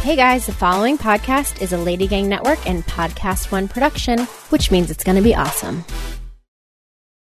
[0.00, 4.70] Hey guys, the following podcast is a Lady Gang Network and Podcast One production, which
[4.70, 5.84] means it's going to be awesome.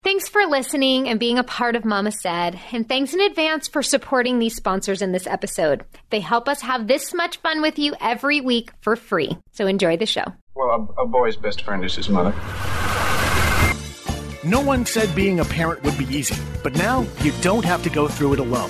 [0.03, 2.59] Thanks for listening and being a part of Mama Said.
[2.71, 5.85] And thanks in advance for supporting these sponsors in this episode.
[6.11, 9.35] They help us have this much fun with you every week for free.
[9.53, 10.25] So enjoy the show.
[10.53, 12.29] Well, a, a boy's best friend is his mother.
[14.43, 17.89] No one said being a parent would be easy, but now you don't have to
[17.89, 18.69] go through it alone.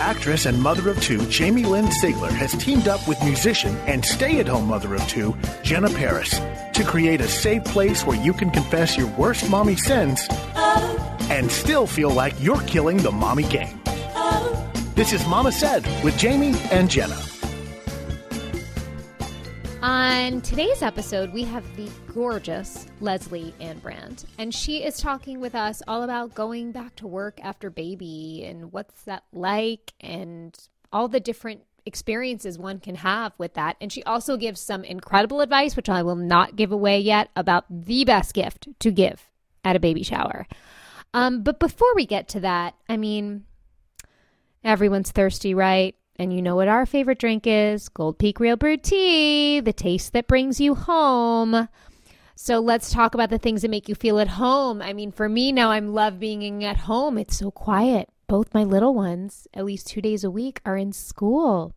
[0.00, 4.40] Actress and mother of two Jamie Lynn Sigler has teamed up with musician and stay
[4.40, 6.30] at home mother of two Jenna Paris
[6.74, 10.26] to create a safe place where you can confess your worst mommy sins
[11.30, 13.80] and still feel like you're killing the mommy game.
[13.86, 14.72] Oh.
[14.94, 17.33] This is Mama Said with Jamie and Jenna.
[19.84, 25.82] On today's episode, we have the gorgeous Lesley-Ann Brandt, and she is talking with us
[25.86, 30.56] all about going back to work after baby and what's that like and
[30.90, 33.76] all the different experiences one can have with that.
[33.78, 37.66] And she also gives some incredible advice, which I will not give away yet, about
[37.68, 39.28] the best gift to give
[39.66, 40.46] at a baby shower.
[41.12, 43.44] Um, but before we get to that, I mean,
[44.64, 45.94] everyone's thirsty, right?
[46.16, 50.12] And you know what our favorite drink is Gold Peak Real Brewed Tea, the taste
[50.12, 51.68] that brings you home.
[52.36, 54.80] So let's talk about the things that make you feel at home.
[54.80, 57.18] I mean, for me now, I'm love being at home.
[57.18, 58.08] It's so quiet.
[58.28, 61.72] Both my little ones, at least two days a week, are in school.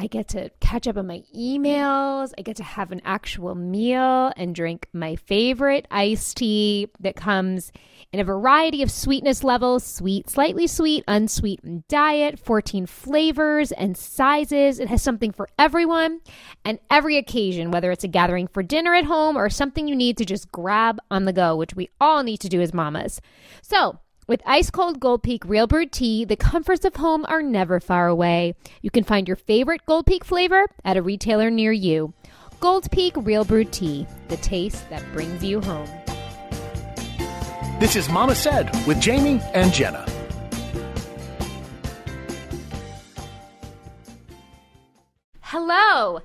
[0.00, 2.32] I get to catch up on my emails.
[2.38, 7.72] I get to have an actual meal and drink my favorite iced tea that comes
[8.12, 14.78] in a variety of sweetness levels sweet, slightly sweet, unsweetened diet, 14 flavors and sizes.
[14.78, 16.20] It has something for everyone
[16.64, 20.16] and every occasion, whether it's a gathering for dinner at home or something you need
[20.18, 23.20] to just grab on the go, which we all need to do as mamas.
[23.62, 27.80] So, with ice cold Gold Peak Real Brewed Tea, the comforts of home are never
[27.80, 28.54] far away.
[28.82, 32.12] You can find your favorite Gold Peak flavor at a retailer near you.
[32.60, 35.88] Gold Peak Real Brewed Tea, the taste that brings you home.
[37.80, 40.04] This is Mama Said with Jamie and Jenna.
[45.40, 46.20] Hello,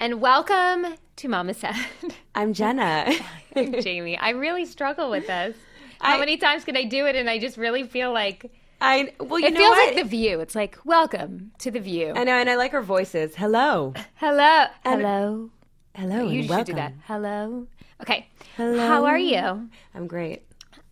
[0.00, 1.76] and welcome to Mama Said.
[2.34, 3.12] I'm Jenna.
[3.54, 4.16] I'm Jamie.
[4.16, 5.54] I really struggle with this.
[6.00, 9.12] How I- many times can I do it and I just really feel like I
[9.20, 9.94] well, you it know feels what?
[9.94, 10.40] like the view.
[10.40, 12.12] It's like welcome to the view.
[12.14, 13.34] I know, and I like our voices.
[13.34, 14.66] Hello, Hello.
[14.84, 15.50] And- Hello.
[15.94, 16.64] hello, You and should welcome.
[16.66, 16.92] do that.
[17.06, 17.66] Hello.
[18.02, 18.28] Okay.
[18.56, 18.78] Hello.
[18.86, 19.68] How are you?
[19.94, 20.42] I'm great.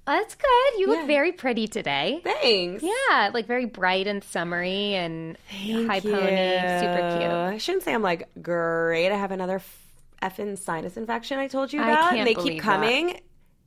[0.06, 0.78] That's good.
[0.80, 2.20] You look very pretty today.
[2.24, 2.82] Thanks.
[2.82, 7.30] Yeah, like very bright and summery and high Thank pony, super cute.
[7.30, 9.10] I shouldn't say I'm like great.
[9.10, 9.80] I have another f-
[10.22, 11.38] effing sinus infection.
[11.38, 12.14] I told you about.
[12.14, 13.20] and they keep that.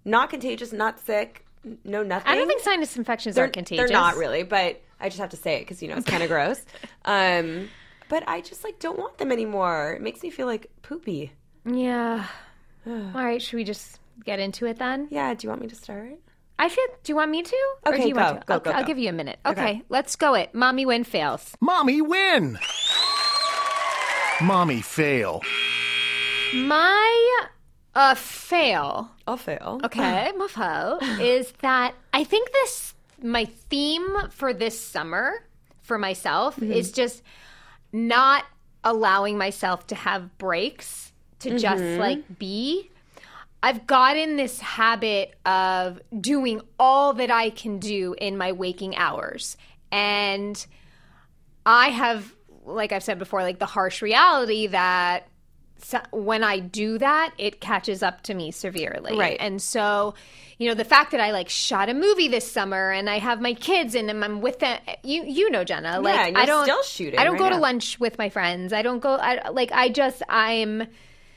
[0.08, 0.12] Coming.
[0.12, 0.72] Not contagious.
[0.74, 1.46] Not sick.
[1.84, 2.32] No nothing.
[2.32, 3.90] I don't think sinus infections they're, are contagious.
[3.90, 6.24] They're not really, but I just have to say it because you know it's kind
[6.24, 6.64] of gross.
[7.06, 7.70] Um,
[8.10, 9.94] but I just like don't want them anymore.
[9.94, 11.32] It makes me feel like poopy.
[11.66, 12.26] Yeah.
[12.88, 15.08] All right, should we just get into it then?
[15.12, 15.34] Yeah.
[15.34, 16.14] Do you want me to start?
[16.60, 16.86] I feel.
[17.04, 17.56] Do you want me to?
[17.86, 18.48] or Okay, do you go, want to?
[18.48, 19.40] go, I'll, go, I'll give you a minute.
[19.46, 19.82] Okay, Okay.
[19.90, 20.34] let's go.
[20.36, 20.56] It.
[20.56, 21.54] Mommy win fails.
[21.60, 22.58] Mommy win!
[24.42, 25.42] Mommy fail.
[26.54, 27.40] My
[27.98, 29.12] uh fail.
[29.28, 29.82] I'll fail.
[29.84, 35.44] Okay, my fail is that I think this my theme for this summer
[35.82, 36.72] for myself Mm-hmm.
[36.72, 37.24] is just
[37.92, 38.46] not
[38.84, 42.00] allowing myself to have breaks to just Mm-hmm.
[42.00, 42.90] like be.
[43.64, 49.58] I've gotten this habit of doing all that I can do in my waking hours.
[49.92, 50.64] And
[51.66, 52.32] I have,
[52.66, 55.28] like I've said before, like the harsh reality that
[55.80, 59.18] so when I do that, it catches up to me severely.
[59.18, 59.38] Right.
[59.40, 60.16] And so,
[60.58, 63.42] you know, the fact that I like shot a movie this summer and I have
[63.42, 66.84] my kids and I'm with them, you you know, Jenna, like you're I don't still
[66.84, 68.74] shooting I don't right go to lunch with my friends.
[68.74, 69.16] I don't go.
[69.16, 70.88] I like I just I'm.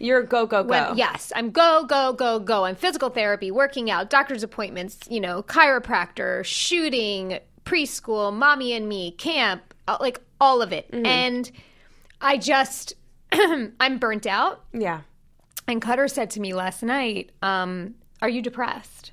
[0.02, 0.70] You're go go go.
[0.70, 2.64] When, yes, I'm go, go, go, go.
[2.64, 9.10] I'm physical therapy, working out, doctor's appointments, you know, chiropractor, shooting, preschool, mommy and me,
[9.10, 10.90] camp, like all of it.
[10.90, 11.04] Mm-hmm.
[11.04, 11.52] And
[12.22, 12.94] I just,
[13.80, 14.64] I'm burnt out.
[14.72, 15.02] Yeah.
[15.68, 19.12] And Cutter said to me last night, um, Are you depressed?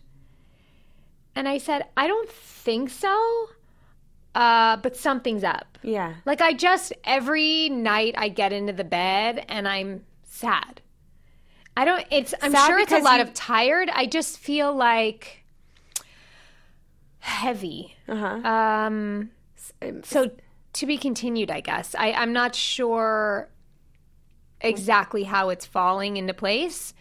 [1.36, 3.50] And I said, I don't think so,
[4.34, 5.78] uh, but something's up.
[5.84, 6.16] Yeah.
[6.26, 10.82] Like I just every night I get into the bed and I'm sad.
[11.76, 13.90] I don't it's I'm Sad sure it's a lot you- of tired.
[13.94, 15.44] I just feel like
[17.20, 17.96] heavy.
[18.08, 18.48] Uh-huh.
[18.48, 19.30] Um
[20.04, 20.32] so
[20.74, 21.96] to be continued, I guess.
[21.98, 23.50] I, I'm not sure
[24.62, 26.94] exactly how it's falling into place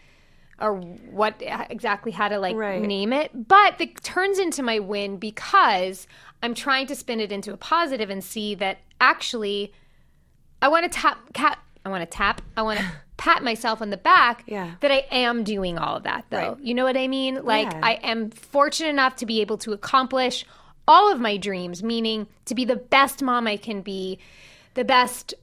[0.59, 1.35] or what
[1.69, 2.81] exactly how to like Right.
[2.81, 3.31] name it.
[3.47, 6.07] But it turns into my win because
[6.41, 9.71] I'm trying to spin it into a positive and see that actually
[10.61, 11.59] I want to tap cat.
[11.85, 12.41] I want to tap.
[12.57, 12.85] I want to
[13.17, 14.43] pat myself on the back.
[14.47, 14.71] Yeah.
[14.81, 16.53] That I am doing all of that though.
[16.53, 16.59] Right.
[16.59, 17.43] You know what I mean?
[17.43, 17.79] Like Yeah.
[17.83, 20.45] I am fortunate enough to be able to accomplish
[20.87, 24.19] all of my dreams, meaning to be the best mom I can be,
[24.73, 25.33] the best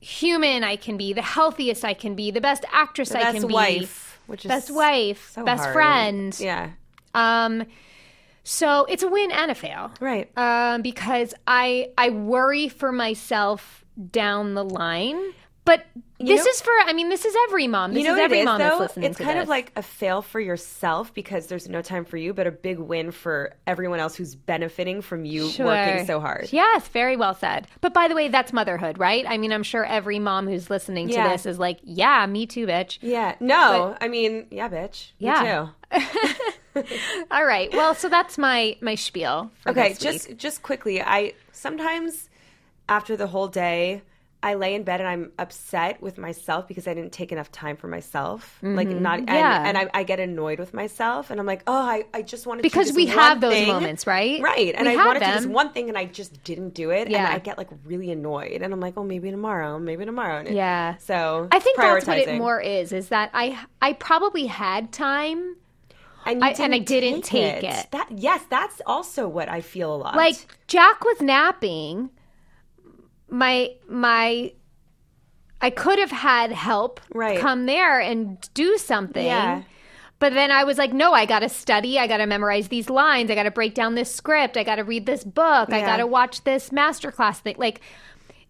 [0.00, 3.48] human I can be, the healthiest I can be, the best actress I Best can
[3.48, 5.72] be, wife, which is best wife, so best hard.
[5.74, 6.36] friend.
[6.40, 6.70] Yeah.
[7.14, 7.64] Um,
[8.44, 10.30] so it's a win and a fail, Right.
[10.38, 15.20] Um, because I I worry for myself down the line.
[15.68, 15.84] But
[16.18, 17.92] this know- is for I mean this is every mom.
[17.92, 18.68] This you know is every is, mom though?
[18.70, 22.04] that's listening It's to kind of like a fail for yourself because there's no time
[22.06, 25.66] for you, but a big win for everyone else who's benefiting from you Sure.
[25.66, 26.48] working so hard.
[26.50, 27.68] Yes, very well said.
[27.82, 29.24] But by the way, that's motherhood, right?
[29.28, 31.28] I mean, I'm sure every mom who's listening to Yeah.
[31.28, 32.98] this is like, yeah, me too, bitch.
[33.02, 33.34] Yeah.
[33.38, 35.12] No, I mean, yeah, bitch.
[35.20, 35.68] Me Yeah.
[35.92, 36.82] too.
[37.30, 37.70] All right.
[37.72, 39.50] Well, so that's my my spiel.
[39.66, 42.28] Okay, this just just quickly, I sometimes
[42.88, 44.02] after the whole day,
[44.40, 47.76] I lay in bed and I'm upset with myself because I didn't take enough time
[47.76, 48.56] for myself.
[48.62, 49.36] Like not, and, Mm-hmm.
[49.36, 49.64] Yeah.
[49.68, 52.62] and I, I get annoyed with myself, and I'm like, oh, I, I just wanted
[52.62, 53.66] Because to do we have those thing.
[53.66, 54.40] moments, right?
[54.40, 56.90] Right, and We I wanted to do this one thing, and I just didn't do
[56.90, 57.24] it, Yeah.
[57.26, 60.38] and I get like really annoyed, and I'm like, oh, maybe tomorrow, maybe tomorrow.
[60.38, 60.96] And it- Yeah.
[60.98, 62.92] So I think that's what it more is.
[62.92, 65.56] Is that I I probably had time.
[66.26, 67.90] and, I- and I didn't take it.
[67.90, 70.14] That yes, that's also what I feel a lot.
[70.14, 70.36] Like
[70.68, 72.10] Jack was napping.
[73.30, 74.52] My my
[75.60, 77.38] I could have had help Right.
[77.38, 79.24] come there and do something.
[79.26, 79.62] Yeah.
[80.20, 81.98] But then I was like, no, I got to study.
[81.98, 83.30] I got to memorize these lines.
[83.30, 84.56] I got to break down this script.
[84.56, 85.72] I got to read this book.
[85.72, 87.54] I got to watch this masterclass thing.
[87.58, 87.80] Like,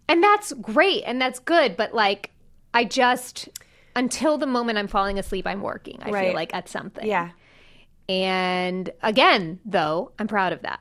[0.07, 1.77] and that's great and that's good.
[1.77, 2.31] But like,
[2.73, 3.49] I just,
[3.95, 5.99] until the moment I'm falling asleep, I'm working.
[6.01, 7.05] I feel like at something.
[7.07, 7.31] yeah,
[8.07, 10.79] And again, though, I'm proud of that.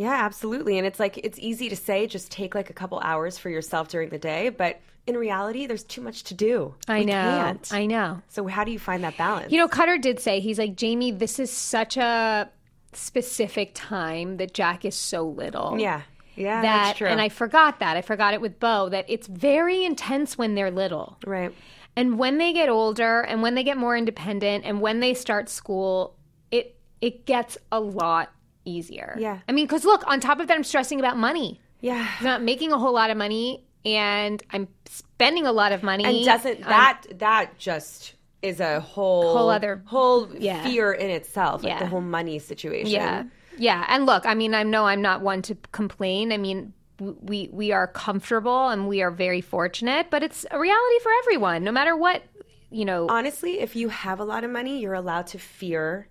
[0.00, 0.78] Yeah, absolutely.
[0.78, 3.88] And it's like it's easy to say just take like a couple hours for yourself
[3.88, 6.74] during the day, but in reality, there's too much to do.
[6.88, 7.12] I We know.
[7.12, 7.72] can't.
[7.72, 8.22] I know.
[8.28, 9.52] So how do you find that balance?
[9.52, 12.48] You know, Cutter did say, he's like, Jamie, this is such a
[12.94, 15.78] specific time that Jack is so little.
[15.78, 16.02] yeah,
[16.36, 17.08] yeah, That, that's true.
[17.08, 17.96] and I forgot that.
[17.96, 21.18] I forgot it with Bo, that it's very intense when they're little.
[21.26, 21.52] right.
[21.96, 25.48] And when they get older and when they get more independent and when they start
[25.48, 26.14] school,
[26.52, 28.30] it it gets a lot
[28.64, 29.16] easier.
[29.18, 29.38] Yeah.
[29.48, 31.60] I mean, because look, on top of that, I'm stressing about money.
[31.80, 32.06] Yeah.
[32.18, 36.04] I'm not making a whole lot of money and I'm spending a lot of money.
[36.04, 40.62] And doesn't that that just is a whole Whole other- whole yeah.
[40.64, 41.78] fear in itself, like Yeah.
[41.78, 42.90] the whole money situation.
[42.90, 43.24] Yeah.
[43.58, 43.84] Yeah.
[43.88, 46.32] And look, I mean, I know I'm not one to complain.
[46.32, 50.98] I mean, we we are comfortable and we are very fortunate, but it's a reality
[51.02, 52.22] for everyone, no matter what,
[52.70, 53.06] you know.
[53.08, 56.08] Honestly, if you have a lot of money, you're allowed to fear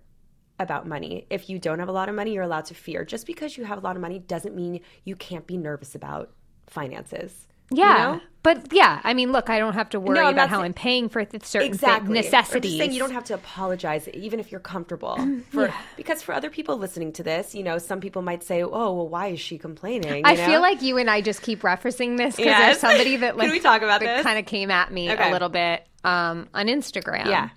[0.60, 1.26] about money.
[1.30, 3.04] If you don't have a lot of money, you're allowed to fear.
[3.04, 6.30] Just because you have a lot of money doesn't mean you can't be nervous about
[6.66, 7.46] finances.
[7.72, 7.96] you yeah.
[7.96, 8.20] know?
[8.42, 11.10] But yeah, I mean, look, I don't have to worry No, about how I'm paying
[11.10, 12.78] for th- certain exactly I'm necessities.
[12.78, 15.18] saying you don't have to apologize even if you're comfortable
[15.50, 18.68] for because for other people listening to this you know some people might say oh
[18.94, 20.46] well why is she complaining I know?
[20.46, 22.60] feel like you and I just keep referencing this because Yes.
[22.60, 24.22] there's somebody that Can like we talk about this?
[24.22, 25.28] kind of came at me Okay.
[25.28, 27.26] a little bit um, on Instagram.
[27.26, 27.50] yeah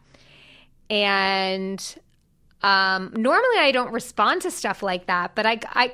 [0.89, 1.95] and
[2.63, 5.93] um, normally I don't respond to stuff like that, but I, I,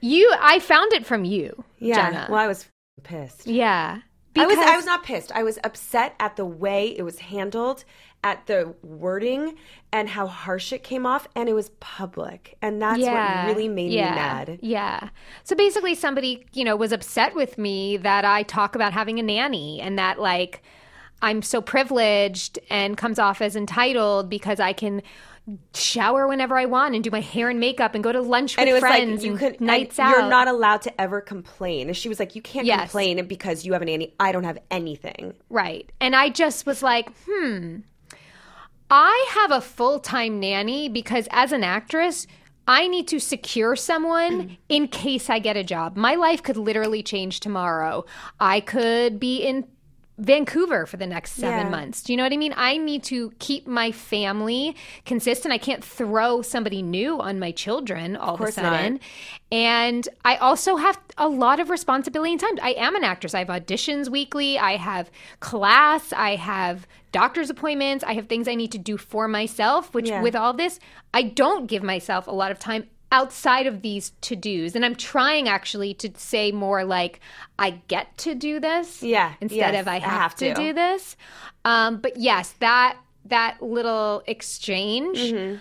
[0.00, 2.10] you, I found it from you, yeah.
[2.10, 2.26] Jenna.
[2.30, 2.66] well I was
[3.02, 3.46] pissed.
[3.46, 4.00] Yeah,
[4.36, 5.32] I was I was not pissed.
[5.32, 7.84] I was upset at the way it was handled
[8.24, 9.56] at the wording
[9.92, 13.90] and how harsh it came off and it was public and that's what really made
[13.90, 14.58] yeah, me mad.
[14.62, 15.08] Yeah.
[15.42, 19.22] So basically, somebody you know was upset with me that I talk about having a
[19.22, 20.62] nanny and that like
[21.22, 25.02] I'm so privileged and comes off as entitled because I can
[25.74, 28.60] shower whenever I want and do my hair and makeup and go to lunch with
[28.60, 30.12] and it was friends like you and could nights and out.
[30.18, 31.88] You're not allowed to ever complain.
[31.88, 32.82] And she was like, "You can't Yes.
[32.90, 34.14] complain because you have a nanny.
[34.20, 35.90] I don't have anything." Right.
[36.00, 37.78] And I just was like, hmm,
[38.90, 42.26] I have a full time nanny because as an actress,
[42.68, 45.96] I need to secure someone in case I get a job.
[45.96, 48.04] My life could literally change tomorrow.
[48.38, 49.66] I could be in
[50.18, 51.70] Vancouver for the next seven Yeah.
[51.70, 52.02] months.
[52.02, 52.52] Do you know what I mean?
[52.56, 54.76] I need to keep my family
[55.06, 55.52] consistent.
[55.54, 58.64] I can't throw somebody new on my children all of, a course not.
[58.72, 59.00] sudden.
[59.50, 62.58] And I also have a lot of responsibility and time.
[62.62, 63.34] I am an actress.
[63.34, 64.58] I have auditions weekly.
[64.58, 66.12] I have class.
[66.12, 68.04] I have doctor's appointments.
[68.04, 70.22] I have things I need to do for myself, which Yeah.
[70.22, 70.78] with all this,
[71.14, 74.74] I don't give myself a lot of time outside of these to dos.
[74.74, 77.20] And I'm trying actually to say more like,
[77.58, 79.02] I get to do this.
[79.02, 80.48] Yeah, Instead yes, of I I have, have to.
[80.48, 80.54] to.
[80.54, 81.16] do this.
[81.64, 85.56] Um, but yes, that that little exchange Mm-hmm.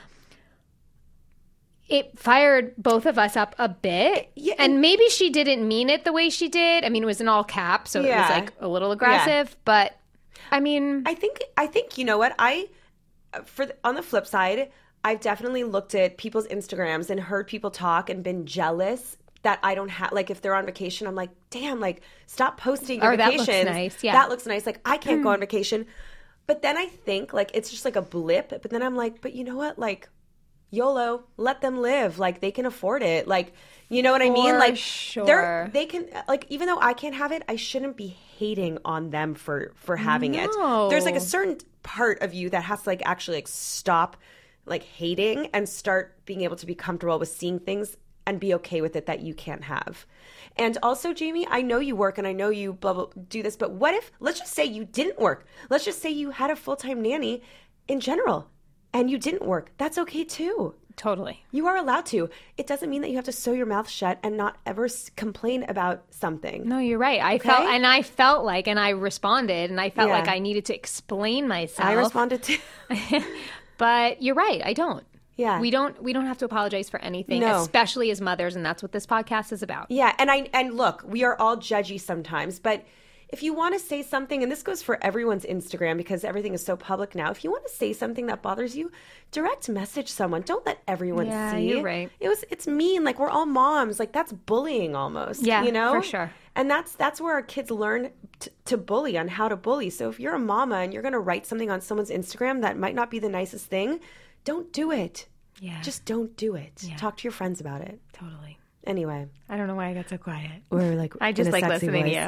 [1.89, 4.31] it fired both of us up a bit.
[4.35, 6.85] Yeah, and, maybe she didn't mean it the way she did.
[6.85, 9.97] I mean, it was in all caps, so it was like a little aggressive, but
[10.51, 12.69] I mean, I think I think you know what I
[13.45, 14.71] for the, on the flip side,
[15.03, 19.73] I've definitely looked at people's Instagrams and heard people talk and been jealous that I
[19.73, 23.17] don't have like if they're on vacation, I'm like, damn, like stop posting your Or
[23.17, 24.13] that looks nice, yeah.
[24.13, 24.65] That looks nice.
[24.65, 25.33] Like I can't go mm.
[25.33, 25.87] on vacation.
[26.47, 28.49] But then I think like it's just like a blip.
[28.49, 29.79] But then I'm like, but you know what?
[29.79, 30.09] Like
[30.69, 32.19] YOLO, let them live.
[32.19, 33.27] Like they can afford it.
[33.27, 33.53] Like
[33.89, 34.57] you know what I mean?
[34.57, 35.25] Like sure.
[35.25, 39.09] they're they can like even though I can't have it, I shouldn't be hating on
[39.09, 40.49] them for for having it.
[40.89, 44.17] There's like a certain part of you that has to like actually like stop
[44.65, 48.81] like hating and start being able to be comfortable with seeing things and be okay
[48.81, 50.05] with it that you can't have.
[50.55, 53.55] And also, Jamie, I know you work and I know you blah, blah, do this,
[53.55, 55.45] but what if, let's just say you didn't work.
[55.69, 57.41] Let's just say you had a full time nanny
[57.87, 58.49] in general
[58.93, 59.71] and you didn't work.
[59.77, 60.75] That's okay too.
[60.97, 61.43] totally.
[61.51, 62.29] You are allowed to.
[62.57, 65.09] It doesn't mean that you have to sew your mouth shut and not ever s-
[65.15, 66.67] complain about something.
[66.67, 67.21] No, you're right.
[67.21, 70.19] I felt, and I felt like, and I responded, and I felt Yeah.
[70.19, 71.87] like I needed to explain myself.
[71.89, 72.57] I responded to.
[73.81, 74.61] but you're right.
[74.63, 75.03] I don't.
[75.37, 75.59] Yeah.
[75.59, 76.01] we don't.
[76.03, 77.61] We don't have to apologize for anything, No.
[77.61, 79.87] especially as mothers, and that's what this podcast is about.
[79.89, 82.83] Yeah, and I and look, we are all judgy sometimes, but
[83.29, 86.63] if you want to say something, and this goes for everyone's Instagram because everything is
[86.63, 87.31] so public now.
[87.31, 88.91] If you want to say something that bothers you,
[89.31, 90.41] direct message someone.
[90.41, 91.69] Don't let everyone Yeah, see.
[91.69, 92.11] you're right.
[92.19, 93.03] It was it's mean.
[93.03, 93.99] Like we're all moms.
[93.99, 95.43] Like that's bullying almost.
[95.43, 96.31] Yeah, you know for sure.
[96.55, 99.89] And that's that's where our kids learn t- to bully on how to bully.
[99.89, 102.77] So if you're a mama and you're going to write something on someone's Instagram that
[102.77, 103.99] might not be the nicest thing,
[104.43, 105.27] don't do it.
[105.59, 105.81] Yeah.
[105.81, 106.83] Just don't do it.
[106.97, 107.99] Talk to your friends about it.
[108.13, 108.57] Totally.
[108.83, 110.49] Anyway, I don't know why I got so quiet.
[110.71, 112.15] we're like I just like listening voice.
[112.15, 112.19] to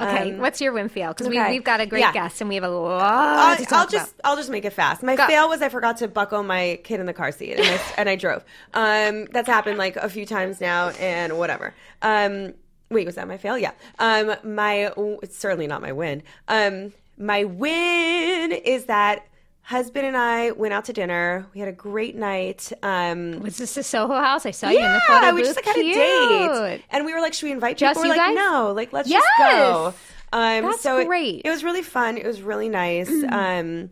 [0.00, 0.06] you.
[0.06, 1.10] Okay, what's your win fail?
[1.12, 1.44] Because okay.
[1.48, 2.12] we, we've got a great Yeah.
[2.12, 3.90] guest and we have a lot I'll, I'll about.
[3.90, 5.02] just I'll just make it fast.
[5.02, 5.26] My Go.
[5.26, 8.08] fail was I forgot to buckle my kid in the car seat and I, and
[8.08, 8.42] I drove.
[8.72, 11.74] Um, that's happened like a few times now and whatever.
[12.00, 12.54] Um,
[12.90, 13.58] wait, was that my fail?
[13.58, 13.72] Yeah.
[13.98, 14.92] Um, my
[15.22, 16.22] it's certainly not my win.
[16.48, 19.26] Um, my win is that
[19.62, 21.46] husband and I went out to dinner.
[21.52, 22.72] We had a great night.
[22.82, 24.46] Um, Was this the Soho House?
[24.46, 27.12] I saw you in the yeah, photo we just like had a date, and we
[27.12, 28.36] were like, "Should we invite Just people?" We're you like, guys?
[28.36, 29.22] "No, like let's Yes!
[29.38, 29.94] just go."
[30.32, 31.42] Um, That's so it- great.
[31.44, 32.16] It, was really fun.
[32.18, 33.10] It was really nice.
[33.30, 33.90] um,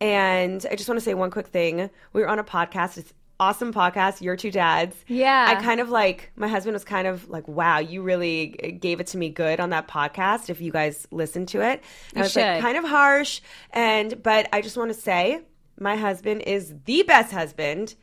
[0.00, 1.90] and I just want to say one quick thing.
[2.12, 2.96] We were on a podcast.
[2.98, 4.20] It's awesome podcast.
[4.20, 4.94] Your two dads.
[5.08, 5.46] Yeah.
[5.48, 9.08] I kind of like my husband was kind of like, "Wow, you really gave it
[9.08, 11.82] to me good on that podcast." If you guys listen to it,
[12.14, 12.42] And I was should.
[12.42, 13.40] like kind of harsh,
[13.72, 15.40] and but I just want to say.
[15.82, 17.94] My husband is the best husband.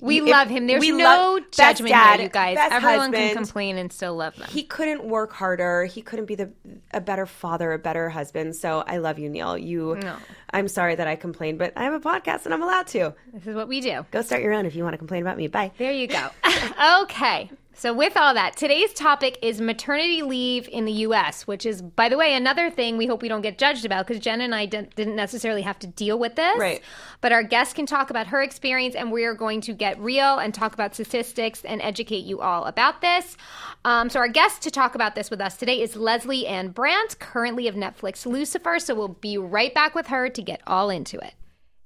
[0.00, 0.66] We love him.
[0.66, 2.56] There's we no judgment dad, here, you guys.
[2.58, 4.48] Everyone can complain and still love them.
[4.50, 5.84] He couldn't work harder.
[5.84, 6.50] He couldn't be the
[6.92, 8.56] a better father, a better husband.
[8.56, 9.56] So I love you, Neil.
[9.56, 9.96] You.
[10.02, 10.16] No.
[10.52, 13.14] I'm sorry that I complained, but I have a podcast and I'm allowed to.
[13.32, 14.04] this is what we do.
[14.10, 15.46] Go start your own if you want to complain about me.
[15.46, 15.72] Bye.
[15.78, 16.30] There you go.
[17.02, 17.50] okay.
[17.72, 22.08] So, with all that, today's topic is maternity leave in the US, which is, by
[22.08, 24.66] the way, another thing we hope we don't get judged about because Jen and I
[24.66, 26.58] didn't, didn't necessarily have to deal with this.
[26.58, 26.82] Right.
[27.20, 30.38] But our guest can talk about her experience, and we are going to get real
[30.38, 33.36] and talk about statistics and educate you all about this.
[33.84, 37.68] Um, so, our guest to talk about this with us today is Lesley-Ann Brandt, currently
[37.68, 38.78] of Netflix Lucifer.
[38.78, 41.34] So, we'll be right back with her to get all into it.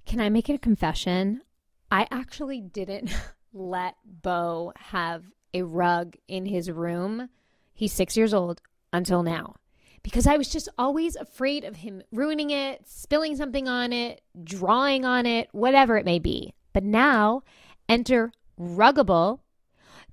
[0.07, 1.43] Can I make it a confession?
[1.91, 3.15] I actually didn't
[3.53, 5.23] let Bo have
[5.55, 7.31] a rug in his room.
[7.73, 8.61] He's six years old
[8.93, 9.57] until now
[10.03, 15.05] because I was just always afraid of him ruining it, spilling something on it, drawing
[15.05, 16.53] on it, whatever it may be.
[16.73, 17.43] But now,
[17.89, 19.41] enter Ruggable.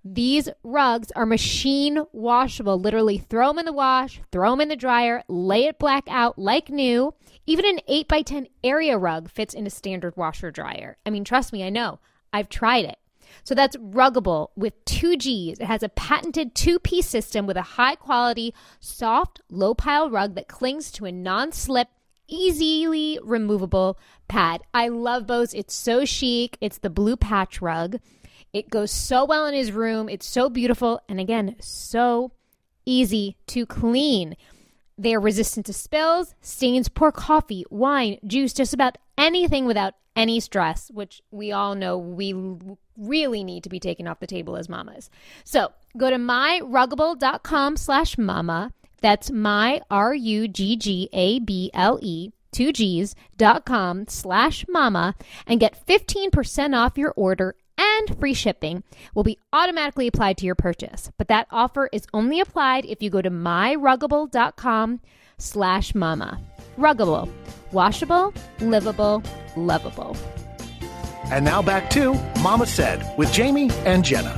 [0.03, 2.79] These rugs are machine washable.
[2.79, 6.39] Literally, throw them in the wash, throw them in the dryer, lay it black out
[6.39, 7.13] like new.
[7.45, 10.97] Even an 8 by 10 area rug fits in a standard washer dryer.
[11.05, 11.99] I mean, trust me, I know.
[12.33, 12.97] I've tried it.
[13.43, 15.59] So that's Ruggable with two G's.
[15.59, 20.35] It has a patented two piece system with a high quality, soft, low pile rug
[20.35, 21.89] that clings to a non slip,
[22.27, 23.97] easily removable
[24.27, 24.61] pad.
[24.73, 25.53] I love Bo's.
[25.53, 26.57] It's so chic.
[26.61, 27.97] It's the blue patch rug.
[28.53, 30.09] It goes so well in his room.
[30.09, 31.01] It's so beautiful.
[31.07, 32.31] And again, so
[32.85, 34.35] easy to clean.
[35.01, 40.39] They are resistant to spills, stains, pour coffee, wine, juice, just about anything without any
[40.39, 42.35] stress, which we all know we
[42.95, 45.09] really need to be taken off the table as mamas.
[45.43, 48.73] So go to myruggable.com slash mama.
[49.01, 50.51] That's my R-U-G-G-A-B-L-E
[52.51, 55.15] two G's dot com slash mama
[55.47, 58.83] and get 15% off your order and free shipping
[59.15, 61.09] will be automatically applied to your purchase.
[61.17, 65.01] But that offer is only applied if you go to myruggable.com
[65.37, 66.39] slash mama.
[66.77, 67.29] Ruggable.
[67.71, 69.23] Washable, livable,
[69.57, 70.15] lovable.
[71.25, 74.35] And now back to Mama Said with Jamie and Jenna.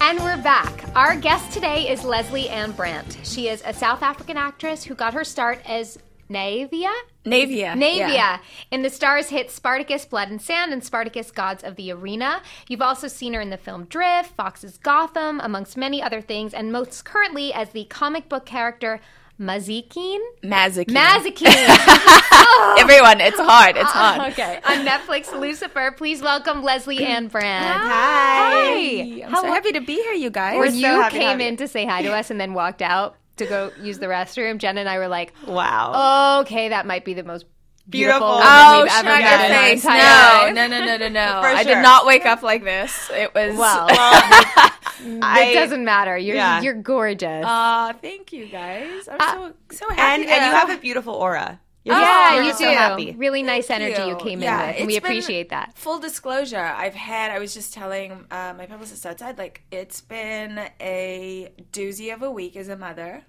[0.00, 0.84] And we're back.
[0.94, 3.18] Our guest today is Lesley-Ann Brandt.
[3.22, 5.98] She is a South African actress who got her start as
[6.30, 6.92] Naevia?
[7.24, 7.74] Naevia.
[7.74, 8.38] Naevia yeah.
[8.70, 12.40] in the stars hit Spartacus Blood and Sand and Spartacus Gods of the Arena.
[12.68, 16.72] You've also seen her in the film Drift, Fox's Gotham, amongst many other things, and
[16.72, 19.00] most currently as the comic book character
[19.40, 20.18] Mazikeen.
[20.42, 20.94] Mazikeen.
[20.94, 22.16] Mazikeen.
[22.42, 22.76] Oh.
[22.80, 23.76] Everyone, it's hard.
[23.76, 24.32] It's uh, hard.
[24.32, 24.60] okay.
[24.64, 25.92] On Netflix, Lucifer.
[25.92, 27.80] Please welcome Lesley-Ann Brandt.
[27.80, 29.22] Hi.
[29.24, 30.58] I'm How so happy to be here, you guys.
[30.58, 31.46] When so you happy came have you.
[31.46, 34.56] in to say hi to us and then walked out to go use the restroom,
[34.58, 36.40] Jen and I were like, Wow.
[36.42, 37.44] okay, that might be the most
[37.88, 38.40] beautiful, Beautiful.
[38.44, 39.84] Oh, we've shut ever your met in our face.
[39.84, 40.54] entire No, life.
[40.54, 41.40] no, no, no, no, no.
[41.42, 41.74] For I sure.
[41.74, 43.10] did not wake up like this.
[43.12, 43.56] It was.
[43.56, 44.70] Well, I-
[45.50, 46.16] it doesn't matter.
[46.16, 46.60] You're Yeah.
[46.60, 47.44] you're gorgeous.
[47.46, 49.08] Aw, thank you guys.
[49.10, 49.54] I'm uh, so
[49.88, 50.22] so happy.
[50.22, 51.60] and to- and you have a beautiful aura.
[51.84, 52.74] You're yeah, just- you're do.
[52.74, 53.12] So happy.
[53.12, 54.08] Really nice energy you.
[54.08, 54.16] you.
[54.16, 55.76] came Yeah, in with, and we appreciate that.
[55.78, 60.58] Full disclosure, I've had, I was just telling uh, my publicist outside, like, it's been
[60.80, 63.22] a doozy of a week as a mother.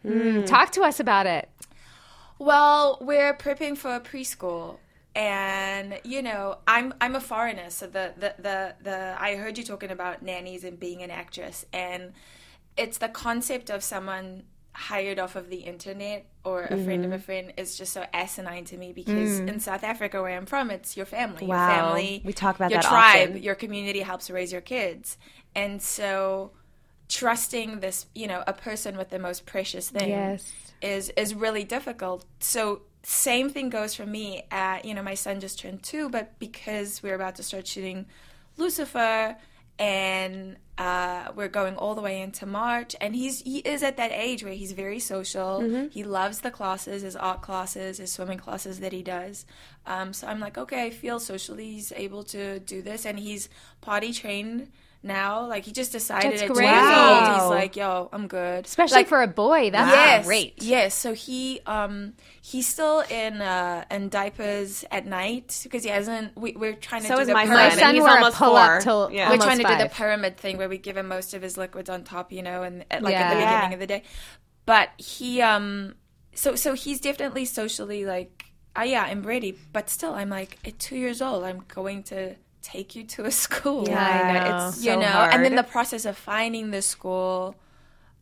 [0.46, 1.50] Talk to us about it.
[2.39, 4.77] Well, we're prepping for a preschool.
[5.13, 9.63] And you know, I'm I'm a foreigner, so the, the the the I heard you
[9.65, 12.13] talking about nannies and being an actress, and
[12.77, 14.43] it's the concept of someone
[14.74, 17.24] hired off of the internet or a friend of a mm-hmm.
[17.24, 19.62] friend is just so asinine to me because in mm.
[19.62, 21.68] South Africa where I'm from it's your family Wow.
[21.68, 23.44] your family We talk about your tribe often.
[23.44, 25.18] your community helps raise your kids
[25.56, 26.51] and so
[27.10, 30.54] trusting this you know a person with the most precious thing Yes.
[30.82, 35.42] is is really difficult so same thing goes for me at you know my son
[35.42, 38.06] just turned two but because we're about to start shooting
[38.56, 39.36] lucifer
[39.80, 44.12] and uh, we're going all the way into March, and he's he is at that
[44.12, 45.62] age where he's very social.
[45.92, 49.46] He loves the classes, his art classes, his swimming classes that he does.
[49.86, 53.50] Um, so I'm like, okay, I feel socially he's able to do this, and he's
[53.82, 54.72] potty trained
[55.03, 55.46] now.
[55.48, 56.65] Like he just decided That's at two great.
[56.65, 57.39] years old, Wow.
[57.41, 58.65] he's like, yo, I'm good.
[58.65, 60.62] Especially Like, for a boy, that's yes, great.
[60.62, 66.35] Yes, so he um he's still in uh in diapers at night because he hasn't.
[66.37, 67.72] We, we're trying to So do is the my My pyramid.
[67.74, 67.79] son.
[67.79, 68.81] son He's wore a almost pull up four.
[68.81, 69.25] till Yeah.
[69.27, 71.57] We're almost trying to do the pyramid thing where we give him most of his
[71.57, 73.74] liquids on top, you know, and at, like at the beginning Yeah.
[73.74, 74.03] of the day.
[74.66, 75.96] But he um
[76.33, 80.79] so so he's definitely socially like oh yeah I'm ready, but still I'm like at
[80.79, 84.68] two years old I'm going to take you to a school Yeah, I know.
[84.70, 85.34] It's you so know hard.
[85.34, 87.56] and then the process of finding the school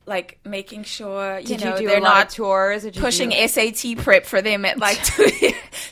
[0.06, 2.84] like making sure you Did know you do they're a lot not of tours?
[2.84, 5.30] Or did you pushing do- SAT prep for them at like two,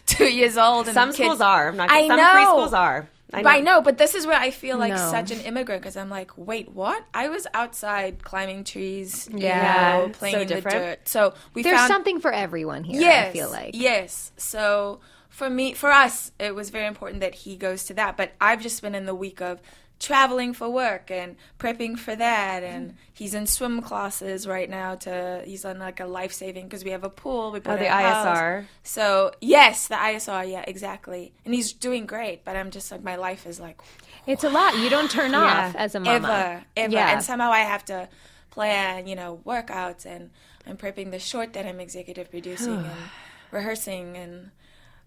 [0.08, 0.88] two years old.
[0.88, 1.68] And Some kids- schools are.
[1.70, 2.24] I'm not, I some know.
[2.34, 3.08] preschools are.
[3.34, 5.12] I But I know, but this is where I feel like No.
[5.12, 7.04] such an immigrant because I'm like, wait, what?
[7.14, 9.98] I was outside climbing trees, you Yeah.
[10.06, 10.78] know, playing So in different.
[10.80, 11.08] the dirt.
[11.10, 13.02] So we There's found something for everyone here.
[13.02, 13.72] yes, I feel like.
[13.74, 14.32] yes.
[14.38, 15.02] So
[15.38, 18.18] for me, for us, it was very important that he goes to that.
[18.18, 19.62] But I've just been in the week of
[20.00, 22.96] traveling for work and prepping for that and mm.
[23.14, 26.92] he's in swim classes right now to he's on like a life saving because we
[26.92, 28.38] have a pool we Oh, the a house.
[28.38, 28.66] ISR.
[28.84, 33.16] so yes the isr yeah exactly and he's doing great but i'm just like my
[33.16, 33.82] life is like
[34.28, 34.78] It's a lot.
[34.78, 36.16] You don't turn off as a mama.
[36.16, 36.94] ever, ever.
[36.94, 37.14] Yeah.
[37.14, 38.08] And somehow I have to
[38.52, 40.30] plan, you know, workouts and
[40.68, 43.10] I'm prepping the short that I'm executive producing and
[43.52, 44.52] rehearsing and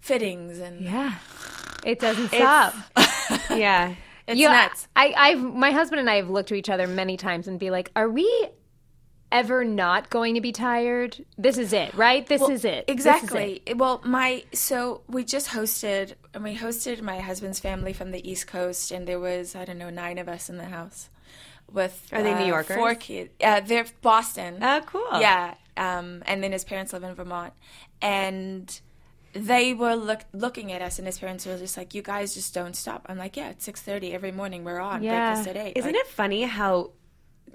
[0.00, 1.14] fittings and Yeah.
[1.84, 2.74] It doesn't stop.
[3.50, 3.94] yeah.
[4.26, 4.86] it's You- nuts.
[4.94, 7.70] I, I've my husband and I have looked to each other many times and be
[7.70, 8.48] like, "Are we
[9.32, 11.24] ever not going to be tired?
[11.38, 12.26] This is it, right?
[12.26, 12.50] This is it.
[12.50, 13.62] This is it." Exactly.
[13.74, 18.46] Well, my so we just hosted and we hosted my husband's family from the East
[18.46, 21.08] Coast and there was I don't know nine of us in the house
[21.72, 22.76] with Are they New uh, Yorkers?
[22.76, 23.30] Four kids.
[23.42, 24.58] Uh, they're Boston.
[24.60, 25.20] Oh, cool.
[25.20, 25.54] Yeah.
[25.76, 27.54] Um, and then his parents live in Vermont,
[28.02, 28.80] and
[29.32, 32.52] they were look, looking at us, and his parents were just like, "You guys just
[32.54, 34.64] don't stop." I'm like, "Yeah, it's six thirty every morning.
[34.64, 35.34] We're on Yeah.
[35.34, 35.76] breakfast at 8.
[35.76, 36.92] Isn't Like, it funny how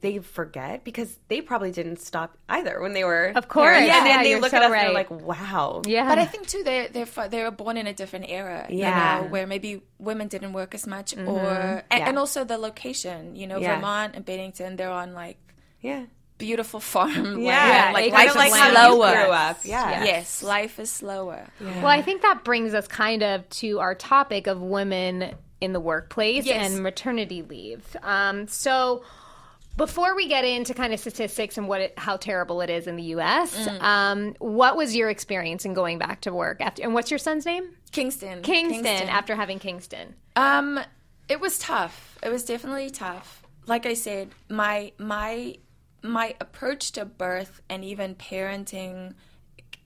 [0.02, 3.66] they forget because they probably didn't stop either when they were Of course.
[3.72, 3.88] parents.
[3.88, 4.80] Yeah, and then they you're look so at us right.
[4.88, 6.08] and they're like, "Wow." Yeah.
[6.08, 9.18] But I think too they they're they were born in a different era, Yeah.
[9.18, 11.98] you know, where maybe women didn't work as much, or and, Mm-hmm.
[11.98, 12.10] Yeah.
[12.10, 13.76] and also the location, you know, Yeah.
[13.76, 15.38] Vermont and Bennington, they're on like
[15.82, 16.06] Yeah.
[16.38, 17.94] Beautiful farm Yeah, land.
[17.94, 19.12] like life is like slower.
[19.12, 19.60] grew up.
[19.64, 20.04] Yeah.
[20.04, 21.48] Yes, life is slower.
[21.60, 25.80] Well, I think that brings us kind of to our topic of women in the
[25.80, 26.72] workplace Yes.
[26.74, 27.96] and maternity leave.
[28.04, 29.04] Um, so,
[29.78, 32.96] before we get into kind of statistics and what it, how terrible it is in
[32.96, 36.82] the U.S., um, what was your experience in going back to work after?
[36.84, 37.72] And what's your son's name?
[37.92, 38.42] Kingston.
[38.42, 38.86] Kingston.
[39.10, 40.16] After having Kingston.
[40.38, 40.80] Um,
[41.28, 42.18] it was tough.
[42.24, 43.44] It was definitely tough.
[43.68, 45.56] Like I said, my my
[46.08, 49.14] my approach to birth and even parenting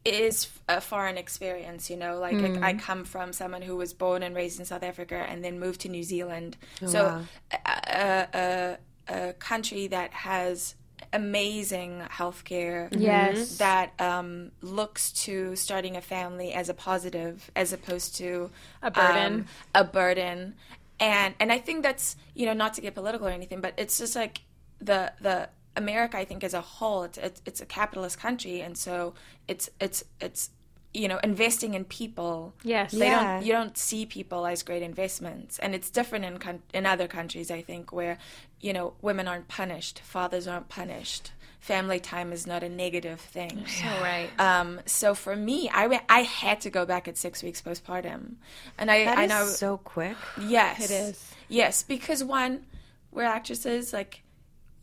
[0.06, 2.20] is a foreign experience, you know.
[2.20, 2.64] Like Mm.
[2.64, 5.60] I, I come from someone who was born and raised in South Africa and then
[5.60, 6.58] moved to New Zealand.
[6.82, 8.78] Oh, so a, a,
[9.10, 10.76] a, a country that has
[11.12, 12.88] amazing healthcare.
[12.98, 13.58] Yes.
[13.58, 18.50] That um, looks to starting a family as a positive, as opposed to
[18.82, 19.34] A burden.
[19.34, 20.56] um, a burden.
[21.00, 23.98] And and I think that's you know not to get political or anything, but it's
[23.98, 24.42] just like
[24.82, 25.50] the the
[25.80, 29.14] America I think as a whole it's it's, it's a capitalist country, and so
[29.48, 30.52] it's it's it's
[30.94, 32.54] you know investing in people.
[32.64, 32.92] Yes.
[32.92, 33.34] they Yeah.
[33.38, 37.08] don't you don't see people as great investments, and it's different in coun- in other
[37.08, 38.18] countries I think where
[38.60, 41.32] you know women aren't punished, fathers aren't punished.
[41.60, 43.66] Family time is not a negative thing.
[43.86, 44.30] All right.
[44.40, 48.36] Um, so for me, I went, I had to go back at six weeks postpartum,
[48.78, 50.16] and I That I is know so quick.
[50.40, 51.32] yes It is.
[51.50, 52.66] yes because one
[53.12, 54.22] we're actresses like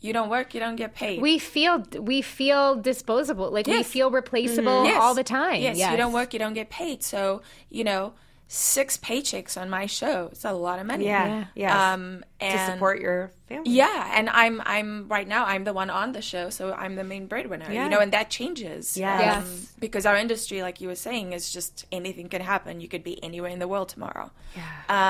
[0.00, 3.50] you don't work you don't get paid we feel we feel disposable.
[3.50, 4.86] Like we feel replaceable mm-hmm.
[4.86, 5.02] Yes.
[5.02, 5.60] all the time.
[5.60, 8.12] yes, you don't work you don't get paid so you know
[8.48, 11.92] six paychecks on my show it's a lot of money Yeah, yeah.
[11.94, 13.70] um to support your family.
[13.70, 17.02] yeah and i'm i'm right now i'm the one on the show so i'm the
[17.02, 17.84] main breadwinner Yeah.
[17.84, 19.20] you know and that changes Yes.
[19.20, 19.36] Yes.
[19.44, 23.02] Um, because our industry like you were saying is just anything can happen you could
[23.02, 24.62] be anywhere in the world tomorrow yeah.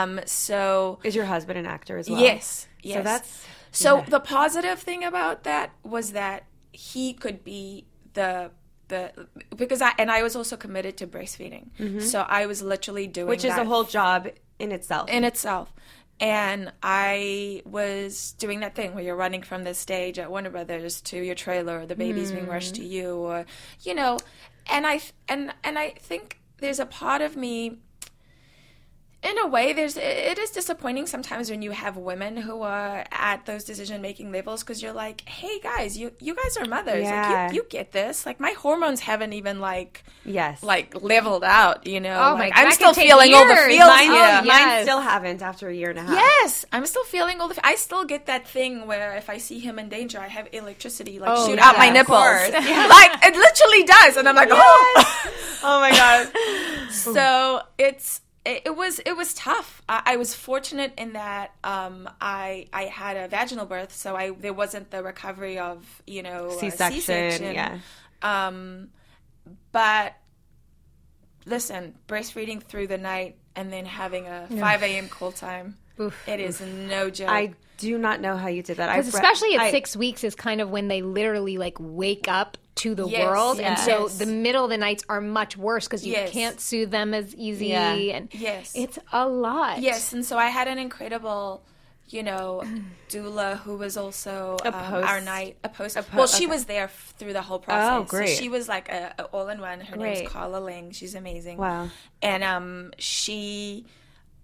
[0.02, 2.18] um so Is your husband an actor as well?
[2.20, 2.66] Yes.
[2.82, 2.96] Yes.
[2.96, 4.04] So that's so yeah.
[4.08, 8.50] the positive thing about that was that he could be the
[8.88, 9.12] the
[9.56, 12.00] because I and I was also committed to breastfeeding.
[12.02, 13.30] So I was literally doing Mm-hmm.
[13.30, 15.08] which is a whole job in itself.
[15.10, 15.72] in itself.
[16.18, 21.02] And I was doing that thing where you're running from the stage at Warner Brothers
[21.02, 22.88] to your trailer, or the baby's being rushed to Mm.
[22.88, 23.44] you, or
[23.82, 24.18] you know,
[24.70, 27.80] and I and and I think there's a part of me
[29.22, 33.44] in a way there's it is disappointing sometimes when you have women who are at
[33.46, 37.44] those decision making levels because you're like hey guys you you guys are mothers Yeah.
[37.46, 40.62] like you, you get this like my hormones haven't even like yes.
[40.62, 43.46] like leveled out you know Oh my like, God, i'm still can take feeling all
[43.48, 43.66] the years.
[43.66, 44.40] feels mine, yeah.
[44.42, 44.82] Oh, mine yes.
[44.82, 46.14] still haven't after a year and a half.
[46.14, 47.66] Yes, I'm still feeling all the.
[47.66, 51.18] I still get that thing where if I see him in danger, I have electricity
[51.18, 52.18] like Oh, shoot yeah, out my nipples.
[52.52, 52.86] Yeah.
[52.86, 55.60] like it literally does, and I'm like, oh.
[55.62, 56.90] Oh my god.
[56.92, 59.82] so it's it, it was it was tough.
[59.88, 64.30] I, I was fortunate in that um, I I had a vaginal birth, so I
[64.30, 67.54] there wasn't the recovery of you know C-section, C-section.
[67.54, 67.78] yeah.
[68.22, 68.88] Um,
[69.72, 70.14] but
[71.44, 75.08] listen, breastfeeding through the night and then having a 5 a.m.
[75.08, 75.76] call time.
[76.26, 77.28] it is no joke.
[77.28, 78.94] I do not know how you did that.
[78.94, 82.56] Because especially at I- six weeks is kind of when they literally like wake up
[82.76, 84.18] to the Yes, world, and so yes.
[84.18, 86.30] the middle of the nights are much worse because you Yes.
[86.30, 87.92] can't soothe them as easy, Yeah.
[87.94, 88.72] and Yes.
[88.74, 89.80] it's a lot.
[89.80, 91.62] Yes, and so I had an incredible,
[92.08, 92.62] you know,
[93.08, 95.96] doula who was also um, post- our night a post.
[95.96, 96.52] po- well, she okay.
[96.54, 97.92] was there f- through the whole process.
[97.98, 98.28] Oh, great.
[98.36, 99.80] So she was like a, a all in one.
[99.80, 100.28] Her name's Great.
[100.30, 100.90] Carla Ling.
[100.90, 101.56] She's amazing.
[101.56, 101.88] Wow.
[102.20, 103.86] And um, she,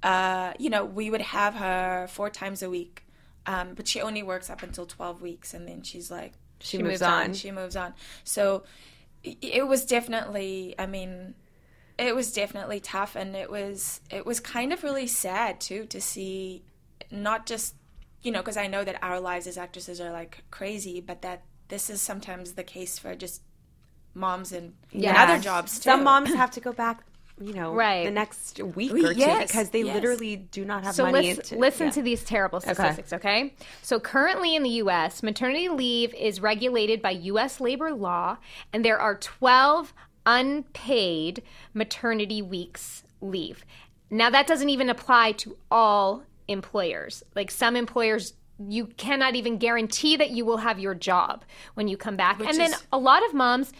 [0.02, 3.04] uh, you know, we would have her four times a week,
[3.46, 7.02] um, but she only works up until twelve weeks, and then she's like, She moves
[7.02, 7.34] on.
[7.34, 7.94] She moves on.
[8.24, 8.64] So
[9.26, 10.74] i- it was definitely.
[10.78, 11.34] I mean
[11.98, 16.00] it was definitely tough and it was it was kind of really sad too to
[16.00, 16.62] see
[17.10, 17.74] not just
[18.22, 21.42] you know because i know that our lives as actresses are like crazy but that
[21.68, 23.42] this is sometimes the case for just
[24.14, 27.04] moms and, and other jobs too Some moms have to go back,
[27.40, 28.04] you know, Right.
[28.04, 29.94] the next week We- or two yes, because they yes.
[29.94, 31.34] literally do not have So money.
[31.34, 31.92] to, listen yeah.
[31.92, 33.54] to these terrible statistics, okay.
[33.82, 37.60] So currently in the U.S., maternity leave is regulated by U.S.
[37.60, 38.36] labor law,
[38.72, 39.92] and there are 12
[40.24, 41.42] unpaid
[41.74, 43.64] maternity weeks leave.
[44.10, 47.22] Now that doesn't even apply to all employers.
[47.34, 48.34] Like some employers.
[48.68, 52.38] You cannot even guarantee that you will have your job when you come back.
[52.38, 53.72] and then is- a lot of moms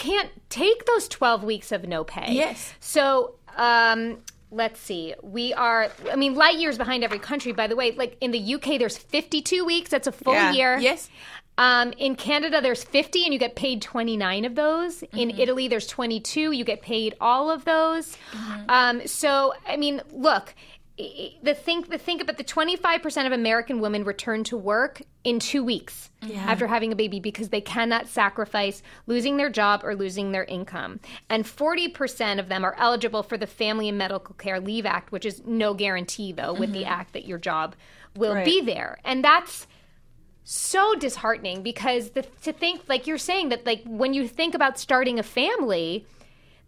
[0.00, 2.32] can't take those 12 weeks of no pay.
[2.32, 2.72] Yes.
[2.80, 4.18] So, um,
[4.50, 5.14] let's see.
[5.22, 7.92] We are, I mean, light years behind every country, by the way.
[7.92, 9.90] Like in the UK, there's 52 weeks.
[9.90, 10.52] That's a full Yeah.
[10.52, 10.78] year.
[10.78, 11.08] yes
[11.58, 15.02] Um, in Canada, there's 50, and you get paid 29 of those.
[15.12, 16.52] In Italy, there's 22.
[16.52, 18.16] You get paid all of those.
[18.68, 20.54] Um, so, I mean, look.
[21.42, 25.64] The think the think about the 25% of American women return to work in 2
[25.64, 30.44] weeks after having a baby because they cannot sacrifice losing their job or losing their
[30.44, 31.00] income.
[31.28, 35.24] And 40% of them are eligible for the Family and Medical Care Leave Act, which
[35.24, 36.92] is no guarantee though with the mm-hmm.
[36.92, 37.74] act that your job
[38.16, 38.44] will Right.
[38.44, 38.98] be there.
[39.04, 39.66] And that's
[40.44, 44.78] so disheartening because the, to think like you're saying that like when you think about
[44.78, 46.04] starting a family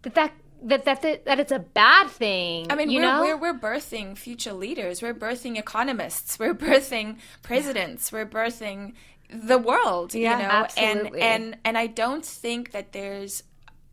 [0.03, 0.31] that that
[0.63, 3.21] that that that, that it's a bad thing i mean you we're, know?
[3.21, 5.01] we're, we're birthing future leaders.
[5.01, 6.39] We're birthing economists.
[6.39, 8.11] We're birthing presidents.
[8.11, 8.93] We're birthing
[9.29, 11.21] the world Yeah, you know absolutely.
[11.21, 13.43] and and and i don't think that there's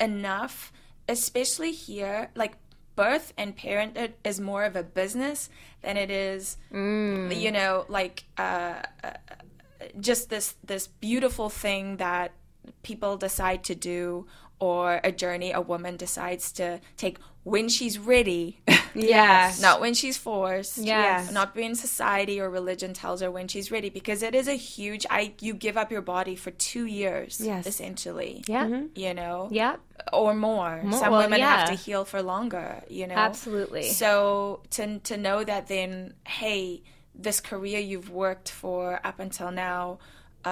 [0.01, 0.73] enough,
[1.09, 2.31] especially here.
[2.35, 2.55] Like
[2.97, 5.49] birth and parenthood is more of a business
[5.83, 9.11] than it is, you know, like uh, uh,
[10.01, 12.33] just this this beautiful thing that
[12.83, 14.27] people decide to do
[14.61, 18.61] or a journey a woman decides to take when she's ready.
[18.93, 19.53] Yeah.
[19.61, 20.77] Not when she's forced.
[20.79, 21.31] Yes.
[21.31, 25.07] Not when society or religion tells her when she's ready because it is a huge
[25.09, 27.69] I you give up your body for 2 years Yes.
[27.69, 28.43] essentially.
[28.49, 28.83] Yeah.
[28.97, 29.49] You know?
[29.53, 29.77] Yeah.
[30.13, 30.81] Or more.
[30.91, 33.15] Some well, women have to heal for longer, you know.
[33.15, 33.91] Absolutely.
[33.91, 36.83] So to to know that then hey,
[37.15, 39.99] this career you've worked for up until now
[40.45, 40.49] uh,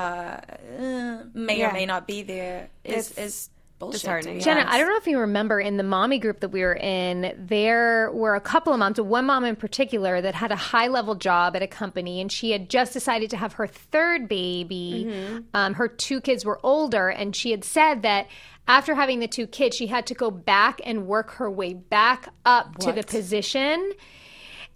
[0.79, 1.71] uh, may Yeah.
[1.71, 4.01] or may not be there is It's is bullshit.
[4.01, 4.38] disheartening.
[4.38, 4.64] to Jenna.
[4.69, 8.11] I don't know if you remember in the mommy group that we were in, there
[8.12, 11.55] were a couple of moms, one mom in particular that had a high level job
[11.57, 15.07] at a company and she had just decided to have her third baby.
[15.09, 15.38] Mm-hmm.
[15.55, 18.27] Um, her two kids were older and she had said that
[18.67, 22.29] after having the two kids, she had to go back and work her way back
[22.45, 23.93] up to the position.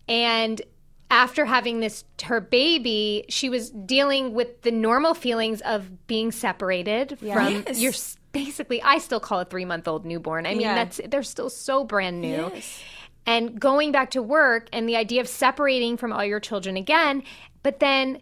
[0.08, 0.60] And
[1.10, 7.18] after having this her baby, she was dealing with the normal feelings of being separated
[7.18, 7.80] from Yes.
[7.80, 10.46] your s- basically I still call a 3-month-old newborn.
[10.46, 10.74] I mean, Yeah.
[10.74, 12.50] that's they're still so brand new.
[12.54, 12.80] Yes.
[13.24, 17.22] And going back to work and the idea of separating from all your children again,
[17.62, 18.20] but then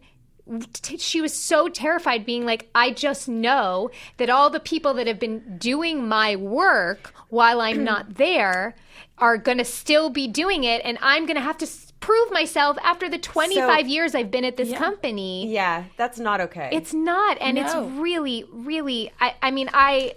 [0.99, 5.21] she was so terrified being like i just know that all the people that have
[5.21, 8.75] been doing my work while i'm not there
[9.19, 11.69] are going to still be doing it and i'm going to have to
[12.01, 16.71] prove myself after the 25 years i've been at this company Yeah, that's not okay.
[16.73, 17.63] it's not and No.
[17.63, 20.15] it's really really I, I mean i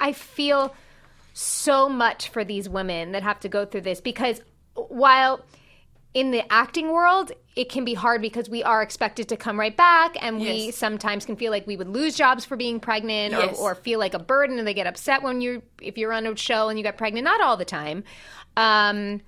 [0.00, 0.74] i feel
[1.32, 4.40] so much for these women that have to go through this because
[4.74, 5.44] while
[6.12, 9.76] in the acting world it can be hard because we are expected to come right
[9.76, 13.56] back and we sometimes can feel like we would lose jobs for being pregnant Yes.
[13.58, 16.26] or, or feel like a burden and they get upset when you're if you're on
[16.26, 18.02] a show and you get pregnant not all the time
[18.56, 19.20] um,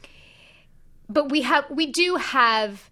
[1.08, 2.90] but we have we do have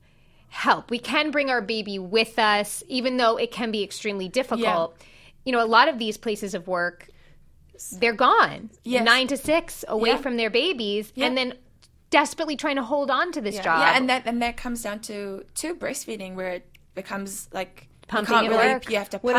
[0.48, 0.90] help.
[0.90, 4.96] We can bring our baby with us even though it can be extremely difficult.
[5.44, 7.08] You know a lot of these places of work
[7.98, 8.70] they're gone.
[8.84, 9.04] Yes.
[9.04, 10.16] nine to six away Yeah.
[10.18, 11.54] from their babies and then
[12.10, 13.80] desperately trying to hold on to this job.
[13.80, 18.34] Yeah, and that and that comes down to to breastfeeding where it becomes like Pumping
[18.34, 18.90] you can't at really work.
[18.90, 19.34] you have to When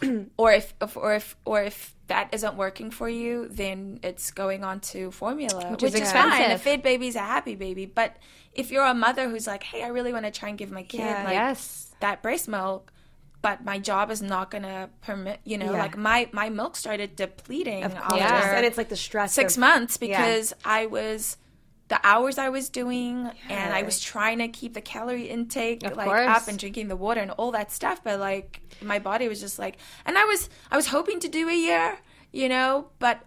[0.00, 4.30] pump or if, if or if or if that isn't working for you, then it's
[4.30, 6.50] going on to formula, which, is is, fine.
[6.50, 8.16] A fed baby's a happy baby, but
[8.54, 10.82] if you're a mother who's like, "Hey, I really want to try and give my
[10.84, 11.24] kid Yeah.
[11.24, 11.92] like Yes.
[12.00, 12.92] that breast milk,"
[13.42, 15.78] but my job is not going to permit, you know, Yeah.
[15.78, 18.56] like my my milk started depleting after Yeah.
[18.56, 19.32] and it's like the stress.
[19.32, 20.06] six of, months Yeah.
[20.24, 21.36] because I was
[21.88, 25.96] the hours I was doing and I was trying to keep the calorie intake Of
[25.96, 26.28] like course.
[26.28, 29.58] up and drinking the water and all that stuff but like my body was just
[29.58, 31.98] like and I was I was hoping to do a year
[32.32, 33.20] you know but